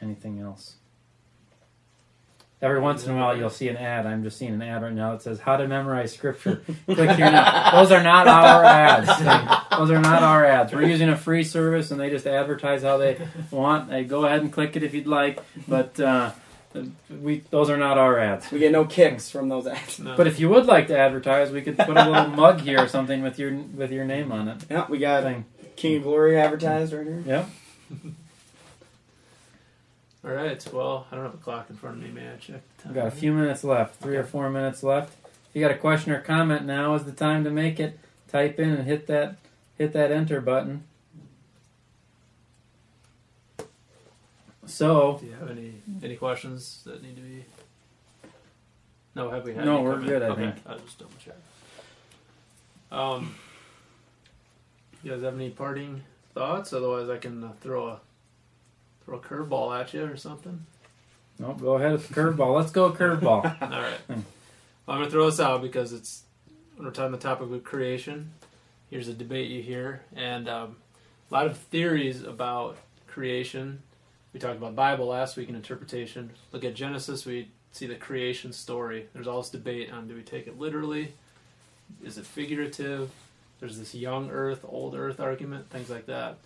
anything 0.00 0.40
else. 0.40 0.76
Every 2.62 2.80
once 2.80 3.04
in 3.04 3.12
a 3.12 3.16
while, 3.16 3.36
you'll 3.36 3.50
see 3.50 3.68
an 3.68 3.76
ad. 3.76 4.06
I'm 4.06 4.22
just 4.22 4.38
seeing 4.38 4.54
an 4.54 4.62
ad 4.62 4.82
right 4.82 4.92
now 4.92 5.12
that 5.12 5.20
says 5.20 5.38
"How 5.38 5.58
to 5.58 5.68
memorize 5.68 6.14
scripture." 6.14 6.62
Click 6.86 7.10
here 7.10 7.30
now. 7.30 7.70
Those 7.72 7.92
are 7.92 8.02
not 8.02 8.26
our 8.26 8.64
ads. 8.64 9.08
Those 9.76 9.90
are 9.90 10.00
not 10.00 10.22
our 10.22 10.42
ads. 10.46 10.72
We're 10.72 10.88
using 10.88 11.10
a 11.10 11.16
free 11.16 11.44
service, 11.44 11.90
and 11.90 12.00
they 12.00 12.08
just 12.08 12.26
advertise 12.26 12.82
how 12.82 12.96
they 12.96 13.18
want. 13.50 13.90
Hey, 13.90 14.04
go 14.04 14.24
ahead 14.24 14.40
and 14.40 14.50
click 14.50 14.74
it 14.74 14.82
if 14.82 14.94
you'd 14.94 15.06
like, 15.06 15.38
but 15.68 16.00
uh, 16.00 16.30
we 17.20 17.40
those 17.50 17.68
are 17.68 17.76
not 17.76 17.98
our 17.98 18.18
ads. 18.18 18.50
we 18.50 18.58
get 18.58 18.72
no 18.72 18.86
kicks 18.86 19.30
from 19.30 19.50
those 19.50 19.66
ads 19.66 19.98
No. 19.98 20.16
But 20.16 20.26
if 20.26 20.40
you 20.40 20.48
would 20.48 20.64
like 20.64 20.86
to 20.88 20.98
advertise, 20.98 21.50
we 21.50 21.60
could 21.60 21.76
put 21.76 21.96
a 21.96 22.08
little 22.08 22.28
mug 22.28 22.60
here 22.62 22.80
or 22.82 22.88
something 22.88 23.22
with 23.22 23.38
your 23.38 23.52
with 23.52 23.92
your 23.92 24.06
name 24.06 24.32
on 24.32 24.48
it. 24.48 24.64
yeah 24.70 24.86
we 24.88 24.96
got 24.98 25.24
Thing. 25.24 25.44
King 25.76 25.96
of 25.98 26.02
glory 26.04 26.38
advertised 26.38 26.92
right 26.92 27.06
here 27.06 27.22
Yeah. 27.26 27.44
All 30.24 30.32
right. 30.32 30.66
Well, 30.72 31.06
I 31.12 31.14
don't 31.14 31.24
have 31.24 31.34
a 31.34 31.38
clock 31.38 31.70
in 31.70 31.76
front 31.76 31.98
of 31.98 32.02
me. 32.02 32.10
May 32.10 32.28
I 32.28 32.36
check 32.36 32.60
the 32.78 32.82
time? 32.82 32.92
We've 32.94 32.94
got 32.96 33.06
a 33.06 33.12
few 33.12 33.32
minutes 33.32 33.62
left, 33.62 34.00
three 34.00 34.16
or 34.16 34.24
four 34.24 34.50
minutes 34.50 34.82
left. 34.82 35.12
If 35.24 35.54
you 35.54 35.60
got 35.60 35.70
a 35.70 35.78
question 35.78 36.10
or 36.10 36.20
comment, 36.20 36.64
now 36.66 36.94
is 36.96 37.04
the 37.04 37.12
time 37.12 37.44
to 37.44 37.50
make 37.50 37.78
it. 37.78 38.00
Type 38.28 38.58
in 38.58 38.70
and 38.70 38.86
hit 38.88 39.06
that 39.06 39.36
hit 39.78 39.92
that 39.92 40.10
enter 40.10 40.40
button. 40.40 40.82
So 44.66 45.18
Do 45.20 45.26
you 45.26 45.32
have 45.34 45.48
any 45.50 45.74
any 46.02 46.16
questions 46.16 46.82
that 46.86 47.02
need 47.02 47.14
to 47.16 47.22
be? 47.22 47.44
No, 49.14 49.30
have 49.30 49.44
we 49.44 49.54
had? 49.54 49.64
No, 49.64 49.76
any 49.76 49.84
we're 49.84 49.92
come 49.94 50.02
in? 50.02 50.08
good, 50.08 50.22
I 50.22 50.26
okay, 50.26 50.40
think. 50.42 50.56
I'll 50.66 50.78
just 50.78 50.98
double 50.98 51.12
check. 51.24 51.36
Um, 52.90 53.34
you 55.02 55.12
guys 55.12 55.22
have 55.22 55.34
any 55.34 55.50
parting 55.50 56.02
thoughts? 56.34 56.72
Otherwise, 56.72 57.08
I 57.08 57.18
can 57.18 57.44
uh, 57.44 57.52
throw 57.60 57.88
a 57.88 58.00
throw 59.04 59.18
a 59.18 59.20
curveball 59.20 59.78
at 59.78 59.94
you 59.94 60.04
or 60.04 60.16
something. 60.16 60.66
no, 61.38 61.54
go 61.54 61.74
ahead 61.74 61.92
with 61.92 62.08
the 62.08 62.14
curveball. 62.14 62.56
Let's 62.56 62.72
go 62.72 62.90
curveball. 62.90 63.62
All 63.62 63.82
right. 63.82 64.00
Hmm. 64.06 64.20
Well, 64.86 64.96
I'm 64.96 64.98
gonna 64.98 65.10
throw 65.10 65.30
this 65.30 65.40
out 65.40 65.62
because 65.62 65.92
it's 65.92 66.22
we're 66.78 66.90
talking 66.90 67.12
the 67.12 67.18
topic 67.18 67.50
of 67.50 67.64
creation. 67.64 68.32
Here's 68.90 69.08
a 69.08 69.14
debate 69.14 69.50
you 69.50 69.62
hear, 69.62 70.02
and 70.14 70.48
um, 70.48 70.76
a 71.30 71.34
lot 71.34 71.46
of 71.46 71.56
theories 71.56 72.22
about 72.22 72.76
creation. 73.06 73.82
We 74.32 74.40
talked 74.40 74.58
about 74.58 74.76
Bible 74.76 75.06
last 75.06 75.36
week 75.36 75.48
in 75.48 75.54
interpretation. 75.54 76.30
Look 76.52 76.64
at 76.64 76.74
Genesis. 76.74 77.24
We 77.24 77.48
see 77.72 77.86
the 77.86 77.94
creation 77.94 78.52
story. 78.52 79.06
There's 79.12 79.26
all 79.26 79.40
this 79.40 79.50
debate 79.50 79.92
on 79.92 80.08
do 80.08 80.14
we 80.14 80.22
take 80.22 80.46
it 80.46 80.58
literally? 80.58 81.12
Is 82.04 82.18
it 82.18 82.26
figurative? 82.26 83.10
There's 83.60 83.78
this 83.78 83.94
young 83.94 84.30
Earth, 84.30 84.64
old 84.68 84.94
Earth 84.94 85.18
argument, 85.20 85.70
things 85.70 85.88
like 85.90 86.06
that. 86.06 86.36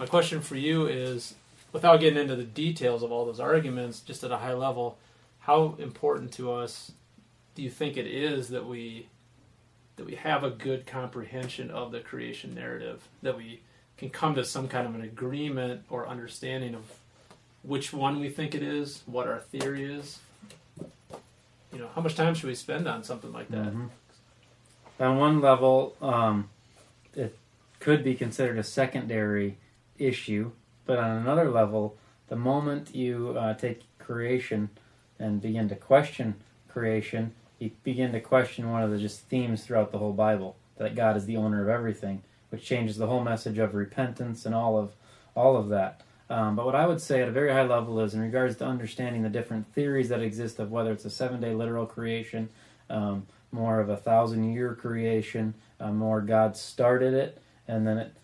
My 0.00 0.06
question 0.06 0.40
for 0.40 0.56
you 0.56 0.86
is, 0.86 1.34
without 1.72 2.00
getting 2.00 2.18
into 2.18 2.36
the 2.36 2.44
details 2.44 3.02
of 3.02 3.12
all 3.12 3.24
those 3.26 3.40
arguments, 3.40 4.00
just 4.00 4.24
at 4.24 4.30
a 4.32 4.38
high 4.38 4.54
level, 4.54 4.98
how 5.40 5.76
important 5.78 6.32
to 6.32 6.52
us 6.52 6.92
do 7.54 7.62
you 7.62 7.70
think 7.70 7.96
it 7.96 8.06
is 8.06 8.48
that 8.48 8.66
we 8.66 9.06
that 9.96 10.06
we 10.06 10.14
have 10.14 10.44
a 10.44 10.50
good 10.50 10.86
comprehension 10.86 11.70
of 11.72 11.90
the 11.90 11.98
creation 11.98 12.54
narrative 12.54 13.08
that 13.22 13.36
we 13.36 13.60
can 13.96 14.08
come 14.10 14.32
to 14.36 14.44
some 14.44 14.68
kind 14.68 14.86
of 14.86 14.94
an 14.94 15.00
agreement 15.02 15.82
or 15.90 16.06
understanding 16.06 16.72
of 16.72 16.82
which 17.64 17.92
one 17.92 18.20
we 18.20 18.28
think 18.30 18.54
it 18.54 18.62
is 18.62 19.02
what 19.06 19.26
our 19.26 19.40
theory 19.40 19.92
is 19.92 20.20
you 21.72 21.80
know 21.80 21.88
how 21.96 22.00
much 22.00 22.14
time 22.14 22.32
should 22.32 22.46
we 22.46 22.54
spend 22.54 22.86
on 22.86 23.02
something 23.02 23.32
like 23.32 23.48
that 23.48 23.72
Mhm. 23.74 23.88
On 25.00 25.16
one 25.16 25.40
level, 25.40 25.96
um, 26.02 26.50
it 27.14 27.36
could 27.78 28.02
be 28.02 28.14
considered 28.14 28.58
a 28.58 28.64
secondary 28.64 29.56
issue. 29.98 30.50
But 30.86 30.98
on 30.98 31.10
another 31.10 31.50
level, 31.50 31.96
the 32.28 32.36
moment 32.36 32.94
you 32.94 33.36
uh, 33.38 33.54
take 33.54 33.82
creation 33.98 34.70
and 35.18 35.40
begin 35.40 35.68
to 35.68 35.76
question 35.76 36.36
creation, 36.68 37.32
you 37.58 37.70
begin 37.84 38.12
to 38.12 38.20
question 38.20 38.70
one 38.70 38.82
of 38.82 38.90
the 38.90 38.98
just 38.98 39.20
themes 39.22 39.64
throughout 39.64 39.92
the 39.92 39.98
whole 39.98 40.12
Bible 40.12 40.56
that 40.76 40.94
God 40.94 41.16
is 41.16 41.26
the 41.26 41.36
owner 41.36 41.62
of 41.62 41.68
everything, 41.68 42.22
which 42.50 42.64
changes 42.64 42.96
the 42.96 43.06
whole 43.06 43.22
message 43.22 43.58
of 43.58 43.74
repentance 43.74 44.46
and 44.46 44.54
all 44.54 44.78
of 44.78 44.92
all 45.34 45.56
of 45.56 45.68
that. 45.68 46.00
Um, 46.30 46.56
but 46.56 46.66
what 46.66 46.74
I 46.74 46.86
would 46.86 47.00
say 47.00 47.22
at 47.22 47.28
a 47.28 47.32
very 47.32 47.52
high 47.52 47.62
level 47.62 48.00
is 48.00 48.14
in 48.14 48.20
regards 48.20 48.56
to 48.56 48.66
understanding 48.66 49.22
the 49.22 49.28
different 49.28 49.72
theories 49.72 50.08
that 50.10 50.20
exist 50.20 50.58
of 50.58 50.70
whether 50.70 50.92
it's 50.92 51.04
a 51.04 51.10
seven 51.10 51.40
day 51.40 51.54
literal 51.54 51.86
creation, 51.86 52.48
um, 52.90 53.26
more 53.50 53.80
of 53.80 53.88
a 53.88 53.96
thousand 53.96 54.52
year 54.52 54.74
creation, 54.74 55.54
uh, 55.80 55.90
more 55.90 56.20
God 56.20 56.56
started 56.56 57.14
it 57.14 57.40
and 57.68 57.86
then 57.86 57.98
it 57.98 58.14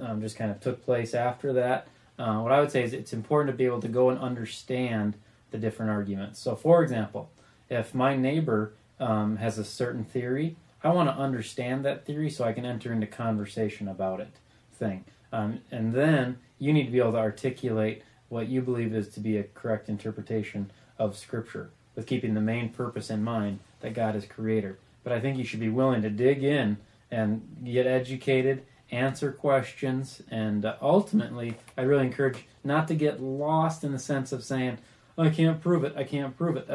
um, 0.00 0.20
just 0.20 0.36
kind 0.36 0.50
of 0.50 0.60
took 0.60 0.84
place 0.84 1.14
after 1.14 1.52
that. 1.54 1.88
Uh, 2.18 2.40
what 2.40 2.52
I 2.52 2.60
would 2.60 2.70
say 2.70 2.82
is 2.82 2.92
it's 2.92 3.12
important 3.12 3.54
to 3.54 3.56
be 3.56 3.64
able 3.64 3.80
to 3.80 3.88
go 3.88 4.10
and 4.10 4.18
understand 4.18 5.14
the 5.50 5.58
different 5.58 5.90
arguments. 5.90 6.40
So, 6.40 6.56
for 6.56 6.82
example, 6.82 7.30
if 7.70 7.94
my 7.94 8.16
neighbor 8.16 8.74
um, 8.98 9.36
has 9.36 9.58
a 9.58 9.64
certain 9.64 10.04
theory, 10.04 10.56
I 10.82 10.88
want 10.90 11.08
to 11.08 11.14
understand 11.14 11.84
that 11.84 12.04
theory 12.04 12.28
so 12.28 12.44
I 12.44 12.52
can 12.52 12.66
enter 12.66 12.92
into 12.92 13.06
conversation 13.06 13.88
about 13.88 14.20
it. 14.20 14.30
Thing, 14.74 15.04
um, 15.32 15.60
and 15.72 15.92
then 15.92 16.38
you 16.58 16.72
need 16.72 16.84
to 16.84 16.92
be 16.92 17.00
able 17.00 17.12
to 17.12 17.18
articulate 17.18 18.02
what 18.28 18.48
you 18.48 18.60
believe 18.60 18.94
is 18.94 19.08
to 19.08 19.20
be 19.20 19.36
a 19.36 19.42
correct 19.42 19.88
interpretation 19.88 20.70
of 20.98 21.16
Scripture, 21.16 21.70
with 21.96 22.06
keeping 22.06 22.34
the 22.34 22.40
main 22.40 22.68
purpose 22.68 23.10
in 23.10 23.24
mind 23.24 23.58
that 23.80 23.94
God 23.94 24.16
is 24.16 24.26
Creator. 24.26 24.78
But 25.04 25.12
I 25.12 25.20
think 25.20 25.38
you 25.38 25.44
should 25.44 25.60
be 25.60 25.68
willing 25.68 26.02
to 26.02 26.10
dig 26.10 26.42
in 26.42 26.78
and 27.10 27.64
get 27.64 27.86
educated, 27.86 28.64
answer 28.90 29.32
questions, 29.32 30.22
and 30.30 30.64
uh, 30.64 30.76
ultimately, 30.82 31.56
I 31.76 31.82
really 31.82 32.06
encourage 32.06 32.44
not 32.64 32.88
to 32.88 32.94
get 32.94 33.22
lost 33.22 33.84
in 33.84 33.92
the 33.92 33.98
sense 33.98 34.32
of 34.32 34.44
saying, 34.44 34.78
oh, 35.16 35.24
"I 35.24 35.30
can't 35.30 35.60
prove 35.60 35.84
it. 35.84 35.94
I 35.96 36.04
can't 36.04 36.36
prove 36.36 36.56
it." 36.56 36.68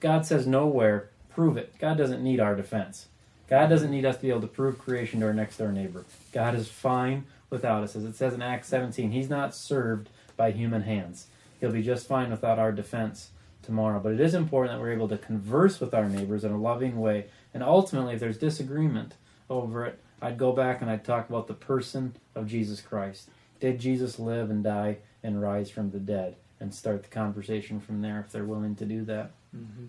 God 0.00 0.26
says 0.26 0.46
nowhere, 0.46 1.08
prove 1.30 1.56
it. 1.56 1.74
God 1.78 1.96
doesn't 1.96 2.22
need 2.22 2.40
our 2.40 2.54
defense. 2.54 3.06
God 3.48 3.68
doesn't 3.68 3.90
need 3.90 4.04
us 4.04 4.16
to 4.16 4.22
be 4.22 4.30
able 4.30 4.42
to 4.42 4.46
prove 4.46 4.78
creation 4.78 5.20
to 5.20 5.26
our 5.26 5.34
next 5.34 5.58
door 5.58 5.72
neighbor. 5.72 6.04
God 6.32 6.54
is 6.54 6.68
fine 6.68 7.24
without 7.50 7.82
us. 7.82 7.96
As 7.96 8.04
it 8.04 8.16
says 8.16 8.34
in 8.34 8.42
Acts 8.42 8.68
17, 8.68 9.12
He's 9.12 9.30
not 9.30 9.54
served 9.54 10.08
by 10.36 10.50
human 10.50 10.82
hands. 10.82 11.26
He'll 11.60 11.72
be 11.72 11.82
just 11.82 12.06
fine 12.06 12.30
without 12.30 12.58
our 12.58 12.72
defense 12.72 13.30
tomorrow. 13.64 14.00
But 14.00 14.12
it 14.12 14.20
is 14.20 14.34
important 14.34 14.74
that 14.74 14.80
we're 14.80 14.92
able 14.92 15.08
to 15.08 15.18
converse 15.18 15.80
with 15.80 15.94
our 15.94 16.08
neighbors 16.08 16.44
in 16.44 16.52
a 16.52 16.58
loving 16.58 17.00
way. 17.00 17.26
And 17.52 17.62
ultimately, 17.62 18.14
if 18.14 18.20
there's 18.20 18.38
disagreement 18.38 19.14
over 19.48 19.86
it, 19.86 20.00
I'd 20.20 20.38
go 20.38 20.52
back 20.52 20.80
and 20.80 20.90
I'd 20.90 21.04
talk 21.04 21.28
about 21.28 21.48
the 21.48 21.54
person 21.54 22.16
of 22.34 22.46
Jesus 22.46 22.80
Christ. 22.80 23.28
Did 23.60 23.78
Jesus 23.78 24.18
live 24.18 24.50
and 24.50 24.64
die 24.64 24.98
and 25.22 25.40
rise 25.40 25.70
from 25.70 25.90
the 25.90 25.98
dead? 25.98 26.36
And 26.60 26.74
start 26.74 27.02
the 27.02 27.08
conversation 27.10 27.80
from 27.80 28.00
there 28.00 28.20
if 28.20 28.32
they're 28.32 28.44
willing 28.44 28.76
to 28.76 28.86
do 28.86 29.04
that. 29.04 29.32
Mm-hmm. 29.54 29.86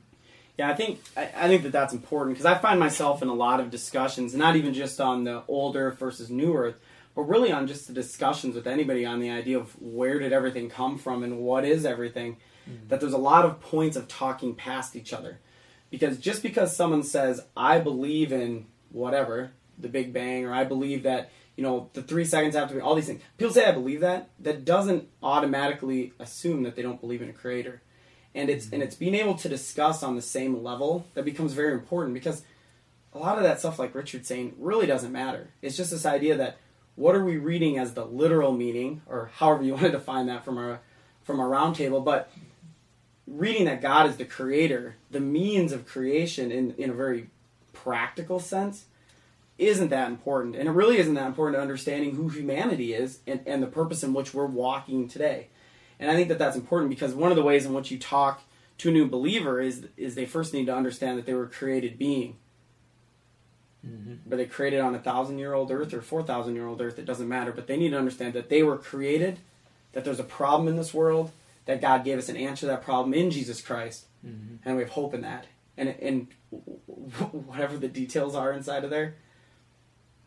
Yeah, 0.58 0.70
I 0.70 0.74
think 0.74 1.02
I, 1.16 1.30
I, 1.36 1.48
think 1.48 1.64
that 1.64 1.72
that's 1.72 1.94
important 1.94 2.36
because 2.36 2.46
I 2.46 2.58
find 2.58 2.80
myself 2.80 3.22
in 3.22 3.28
a 3.28 3.34
lot 3.34 3.60
of 3.60 3.70
discussions, 3.70 4.34
not 4.34 4.56
even 4.56 4.74
just 4.74 5.00
on 5.02 5.26
the 5.26 5.44
old 5.48 5.76
Earth 5.76 6.00
versus 6.00 6.30
new 6.30 6.56
Earth, 6.56 6.80
but 7.14 7.24
really 7.24 7.52
on 7.52 7.68
just 7.68 7.88
the 7.88 7.94
discussions 7.94 8.56
with 8.56 8.68
anybody 8.68 9.06
on 9.06 9.20
the 9.20 9.30
idea 9.30 9.58
of 9.58 9.82
where 9.82 10.20
did 10.20 10.34
everything 10.34 10.70
come 10.70 10.98
from 10.98 11.24
and 11.24 11.40
what 11.40 11.66
is 11.66 11.86
everything. 11.86 12.38
Mm-hmm. 12.70 12.88
That 12.90 13.00
there's 13.00 13.14
a 13.14 13.18
lot 13.18 13.46
of 13.46 13.62
points 13.62 13.96
of 13.98 14.08
talking 14.08 14.56
past 14.56 14.96
each 14.96 15.14
other, 15.14 15.40
because 15.90 16.18
just 16.18 16.44
because 16.44 16.76
someone 16.76 17.04
says 17.04 17.42
I 17.56 17.80
believe 17.80 18.32
in 18.32 18.66
whatever 18.92 19.52
the 19.78 19.90
Big 19.90 20.14
Bang 20.14 20.46
or 20.46 20.54
I 20.54 20.64
believe 20.64 21.04
that 21.04 21.32
you 21.56 21.64
know 21.64 21.90
the 21.94 22.02
three 22.02 22.26
seconds 22.26 22.56
after 22.56 22.82
all 22.82 22.96
these 22.96 23.08
things, 23.08 23.22
people 23.38 23.54
say 23.54 23.66
I 23.66 23.72
believe 23.72 24.02
that. 24.02 24.30
That 24.40 24.66
doesn't 24.66 25.08
automatically 25.22 26.14
assume 26.20 26.64
that 26.64 26.76
they 26.76 26.82
don't 26.82 27.02
believe 27.02 27.22
in 27.22 27.30
a 27.30 27.34
creator 27.34 27.82
and 28.36 28.50
it's 28.50 28.70
and 28.72 28.84
it's 28.84 28.96
being 28.96 29.16
able 29.16 29.36
to 29.36 29.50
discuss 29.50 30.04
on 30.04 30.16
the 30.16 30.22
same 30.22 30.62
level 30.62 31.08
that 31.14 31.26
becomes 31.26 31.54
very 31.54 31.74
important 31.74 32.14
because 32.14 32.44
a 33.14 33.18
lot 33.18 33.38
of 33.38 33.44
that 33.44 33.60
stuff 33.60 33.80
like 33.80 33.96
richard's 33.96 34.28
saying 34.28 34.54
really 34.60 34.86
doesn't 34.86 35.12
matter 35.12 35.48
it's 35.62 35.78
just 35.78 35.90
this 35.90 36.06
idea 36.06 36.36
that 36.36 36.58
what 36.96 37.16
are 37.16 37.24
we 37.24 37.38
reading 37.38 37.80
as 37.80 37.94
the 37.94 38.06
literal 38.06 38.52
meaning 38.52 39.02
or 39.08 39.32
however 39.36 39.64
you 39.64 39.72
want 39.74 39.86
to 39.86 39.92
define 39.92 40.28
that 40.28 40.44
from 40.46 40.58
our 40.58 40.82
from 41.24 41.40
our 41.40 41.48
roundtable 41.48 42.04
but 42.04 42.30
reading 43.28 43.66
that 43.66 43.82
god 43.82 44.08
is 44.08 44.18
the 44.18 44.26
creator 44.26 44.96
the 45.12 45.20
means 45.20 45.72
of 45.72 45.86
creation 45.86 46.52
in 46.52 46.74
in 46.78 46.90
a 46.90 46.94
very 46.94 47.30
practical 47.74 48.40
sense 48.40 48.86
isn't 49.58 49.90
that 49.90 50.10
important 50.10 50.56
and 50.56 50.68
it 50.68 50.72
really 50.72 50.98
isn't 50.98 51.14
that 51.14 51.28
important 51.28 51.58
to 51.58 51.62
understanding 51.62 52.16
who 52.16 52.30
humanity 52.30 52.94
is 52.94 53.20
and, 53.26 53.42
and 53.46 53.64
the 53.64 53.68
purpose 53.68 54.04
in 54.04 54.14
which 54.14 54.34
we're 54.34 54.46
walking 54.46 55.08
today 55.08 55.48
and 56.00 56.12
I 56.12 56.16
think 56.16 56.28
that 56.30 56.40
that's 56.40 56.56
important 56.56 56.90
because 56.90 57.14
one 57.14 57.32
of 57.32 57.38
the 57.38 57.44
ways 57.44 57.66
in 57.66 57.74
which 57.74 57.92
you 57.92 57.98
talk 57.98 58.42
to 58.80 58.90
a 58.90 58.92
new 58.92 59.08
believer 59.08 59.62
is 59.62 59.88
is 59.96 60.16
they 60.16 60.26
first 60.26 60.54
need 60.54 60.66
to 60.66 60.76
understand 60.76 61.18
that 61.18 61.26
they 61.26 61.34
were 61.34 61.48
created 61.48 61.98
being. 61.98 62.36
Mm-hmm. 63.86 64.30
Were 64.30 64.38
they 64.38 64.46
created 64.46 64.82
on 64.82 64.96
a 64.96 65.00
thousand 65.00 65.40
year 65.40 65.54
old 65.54 65.72
earth 65.72 65.94
or 65.94 66.02
four 66.02 66.24
thousand 66.24 66.56
year 66.56 66.68
old 66.68 66.82
earth? 66.82 67.00
It 67.00 67.06
doesn't 67.06 67.30
matter. 67.30 67.52
But 67.52 67.68
they 67.68 67.78
need 67.78 67.92
to 67.92 67.98
understand 67.98 68.34
that 68.34 68.50
they 68.50 68.64
were 68.64 68.78
created, 68.78 69.40
that 69.94 70.04
there's 70.04 70.20
a 70.20 70.24
problem 70.24 70.68
in 70.68 70.76
this 70.76 70.94
world, 70.94 71.32
that 71.66 71.82
God 71.82 72.04
gave 72.04 72.18
us 72.18 72.30
an 72.30 72.38
answer 72.38 72.62
to 72.62 72.66
that 72.68 72.84
problem 72.84 73.14
in 73.14 73.32
Jesus 73.32 73.62
Christ, 73.62 74.06
mm-hmm. 74.26 74.58
and 74.64 74.76
we 74.76 74.84
have 74.84 74.92
hope 74.92 75.14
in 75.14 75.22
that. 75.22 75.48
And 75.78 75.90
and 75.90 76.28
whatever 77.32 77.78
the 77.78 77.88
details 77.88 78.36
are 78.36 78.52
inside 78.52 78.84
of 78.84 78.90
there, 78.90 79.16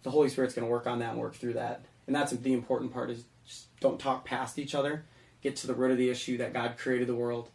the 0.03 0.11
Holy 0.11 0.29
Spirit's 0.29 0.55
going 0.55 0.67
to 0.67 0.71
work 0.71 0.87
on 0.87 0.99
that 0.99 1.13
and 1.13 1.19
work 1.19 1.35
through 1.35 1.55
that. 1.55 1.83
And 2.07 2.15
that's 2.15 2.33
the 2.33 2.53
important 2.53 2.93
part 2.93 3.11
is 3.11 3.25
just 3.47 3.67
don't 3.81 3.99
talk 3.99 4.25
past 4.25 4.59
each 4.59 4.75
other 4.75 5.05
get 5.43 5.57
to 5.57 5.67
the 5.67 5.75
root 5.75 5.91
of 5.91 5.99
the 5.99 6.11
issue 6.11 6.39
that 6.39 6.53
God 6.53 6.77
created 6.79 7.09
the 7.09 7.15
world 7.15 7.49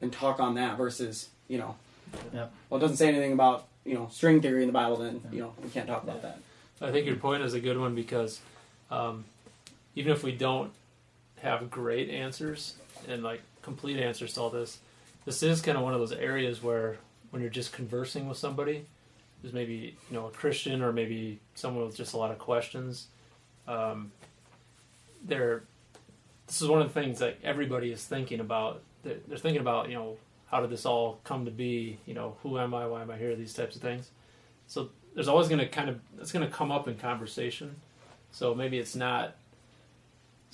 and 0.00 0.12
talk 0.12 0.40
on 0.40 0.54
that 0.54 0.76
versus, 0.76 1.28
you 1.48 1.58
know, 1.58 1.76
yep. 2.32 2.52
well, 2.68 2.78
it 2.78 2.80
doesn't 2.80 2.96
say 2.96 3.08
anything 3.08 3.32
about, 3.32 3.66
you 3.84 3.94
know, 3.94 4.08
string 4.10 4.40
theory 4.40 4.62
in 4.62 4.66
the 4.66 4.72
Bible, 4.72 4.96
then, 4.96 5.20
you 5.30 5.40
know, 5.40 5.52
we 5.62 5.68
can't 5.70 5.86
talk 5.86 6.02
about 6.02 6.22
that. 6.22 6.38
I 6.80 6.90
think 6.90 7.06
your 7.06 7.16
point 7.16 7.42
is 7.42 7.54
a 7.54 7.60
good 7.60 7.78
one 7.78 7.94
because 7.94 8.40
um, 8.90 9.24
even 9.94 10.12
if 10.12 10.22
we 10.22 10.32
don't 10.32 10.72
have 11.44 11.70
great 11.70 12.10
answers 12.10 12.74
and 13.06 13.22
like 13.22 13.42
complete 13.62 13.98
answers 13.98 14.32
to 14.34 14.40
all 14.40 14.50
this, 14.50 14.78
this 15.24 15.42
is 15.42 15.60
kind 15.60 15.76
of 15.76 15.84
one 15.84 15.94
of 15.94 16.00
those 16.00 16.12
areas 16.12 16.62
where 16.62 16.96
when 17.30 17.42
you're 17.42 17.50
just 17.50 17.72
conversing 17.72 18.28
with 18.28 18.38
somebody 18.38 18.86
who's 19.42 19.52
maybe 19.52 19.96
you 20.10 20.16
know 20.16 20.26
a 20.26 20.30
Christian 20.30 20.82
or 20.82 20.92
maybe 20.92 21.38
someone 21.54 21.84
with 21.84 21.96
just 21.96 22.14
a 22.14 22.16
lot 22.16 22.30
of 22.30 22.38
questions, 22.38 23.08
um, 23.68 24.10
they're 25.24 25.62
this 26.46 26.60
is 26.60 26.68
one 26.68 26.80
of 26.80 26.92
the 26.92 27.00
things 27.00 27.18
that 27.20 27.38
everybody 27.42 27.90
is 27.90 28.04
thinking 28.04 28.40
about. 28.40 28.82
They're, 29.02 29.16
they're 29.26 29.38
thinking 29.38 29.60
about, 29.60 29.88
you 29.88 29.94
know, 29.94 30.16
how 30.50 30.60
did 30.60 30.70
this 30.70 30.84
all 30.84 31.20
come 31.24 31.46
to 31.46 31.50
be? 31.50 31.98
You 32.06 32.14
know, 32.14 32.36
who 32.42 32.58
am 32.58 32.74
I? 32.74 32.86
Why 32.86 33.02
am 33.02 33.10
I 33.10 33.16
here? 33.16 33.34
These 33.34 33.54
types 33.54 33.76
of 33.76 33.82
things. 33.82 34.10
So 34.66 34.90
there's 35.14 35.28
always 35.28 35.48
going 35.48 35.60
to 35.60 35.66
kind 35.66 35.88
of 35.88 36.00
it's 36.18 36.32
going 36.32 36.46
to 36.46 36.52
come 36.52 36.70
up 36.70 36.86
in 36.88 36.96
conversation. 36.96 37.76
So 38.30 38.54
maybe 38.54 38.78
it's 38.78 38.94
not 38.94 39.36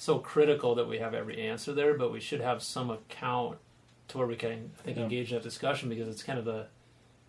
so 0.00 0.18
critical 0.18 0.74
that 0.76 0.88
we 0.88 0.96
have 0.96 1.12
every 1.12 1.38
answer 1.42 1.74
there, 1.74 1.92
but 1.92 2.10
we 2.10 2.20
should 2.20 2.40
have 2.40 2.62
some 2.62 2.88
account 2.88 3.58
to 4.08 4.16
where 4.16 4.26
we 4.26 4.34
can, 4.34 4.70
I 4.80 4.82
think, 4.82 4.96
yeah. 4.96 5.02
engage 5.02 5.30
in 5.30 5.36
that 5.36 5.42
discussion 5.42 5.90
because 5.90 6.08
it's 6.08 6.22
kind 6.22 6.38
of 6.38 6.46
the 6.46 6.68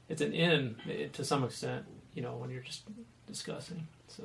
it's 0.08 0.22
an 0.22 0.32
in 0.32 1.10
to 1.12 1.26
some 1.26 1.44
extent, 1.44 1.84
you 2.14 2.22
know, 2.22 2.38
when 2.38 2.50
you're 2.50 2.62
just 2.62 2.84
discussing. 3.28 3.88
So. 4.08 4.24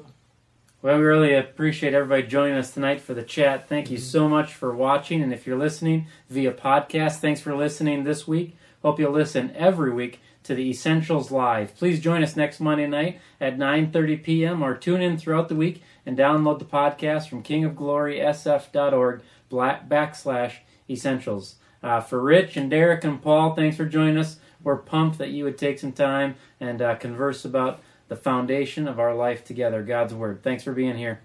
Well, 0.81 0.97
we 0.97 1.03
really 1.03 1.35
appreciate 1.35 1.93
everybody 1.93 2.23
joining 2.29 2.57
us 2.57 2.71
tonight 2.71 3.01
for 3.01 3.15
the 3.15 3.25
chat. 3.25 3.69
Thank 3.69 3.91
you 3.91 3.99
mm-hmm. 3.99 4.07
so 4.07 4.29
much 4.29 4.55
for 4.55 4.73
watching. 4.73 5.23
And 5.23 5.33
if 5.33 5.45
you're 5.45 5.59
listening 5.59 6.07
via 6.31 6.53
podcast, 6.53 7.17
thanks 7.17 7.41
for 7.41 7.57
listening 7.57 8.05
this 8.05 8.29
week. 8.29 8.57
Hope 8.81 9.01
you'll 9.01 9.11
listen 9.11 9.53
every 9.57 9.93
week 9.93 10.21
to 10.45 10.55
the 10.55 10.71
Essentials 10.71 11.33
Live. 11.33 11.77
Please 11.77 11.99
join 11.99 12.23
us 12.23 12.37
next 12.37 12.61
Monday 12.61 12.87
night 12.87 13.21
at 13.41 13.59
9.30 13.59 14.23
p.m. 14.23 14.63
or 14.63 14.77
tune 14.77 15.03
in 15.03 15.19
throughout 15.19 15.49
the 15.49 15.57
week 15.57 15.83
and 16.07 16.17
download 16.17 16.61
the 16.61 16.65
podcast 16.65 17.29
from 17.29 17.43
kingofglorysf.org 17.43 19.23
backslash 19.51 20.53
essentials. 20.89 21.57
Uh, 21.83 22.01
for 22.01 22.23
Rich 22.23 22.57
and 22.57 22.71
Derek 22.71 23.05
and 23.05 23.21
Paul, 23.21 23.55
thanks 23.55 23.77
for 23.77 23.85
joining 23.85 24.17
us. 24.17 24.39
We're 24.63 24.77
pumped 24.77 25.19
that 25.19 25.31
you 25.31 25.45
would 25.45 25.59
take 25.59 25.79
some 25.79 25.93
time 25.93 26.37
and 26.59 26.81
uh, 26.81 26.97
converse 26.97 27.45
about 27.45 27.81
the 28.09 28.17
foundation 28.17 28.89
of 28.89 28.99
our 28.99 29.15
life 29.15 29.45
together, 29.45 29.83
God's 29.83 30.15
Word. 30.15 30.43
Thanks 30.43 30.65
for 30.65 30.73
being 30.73 30.97
here. 30.97 31.21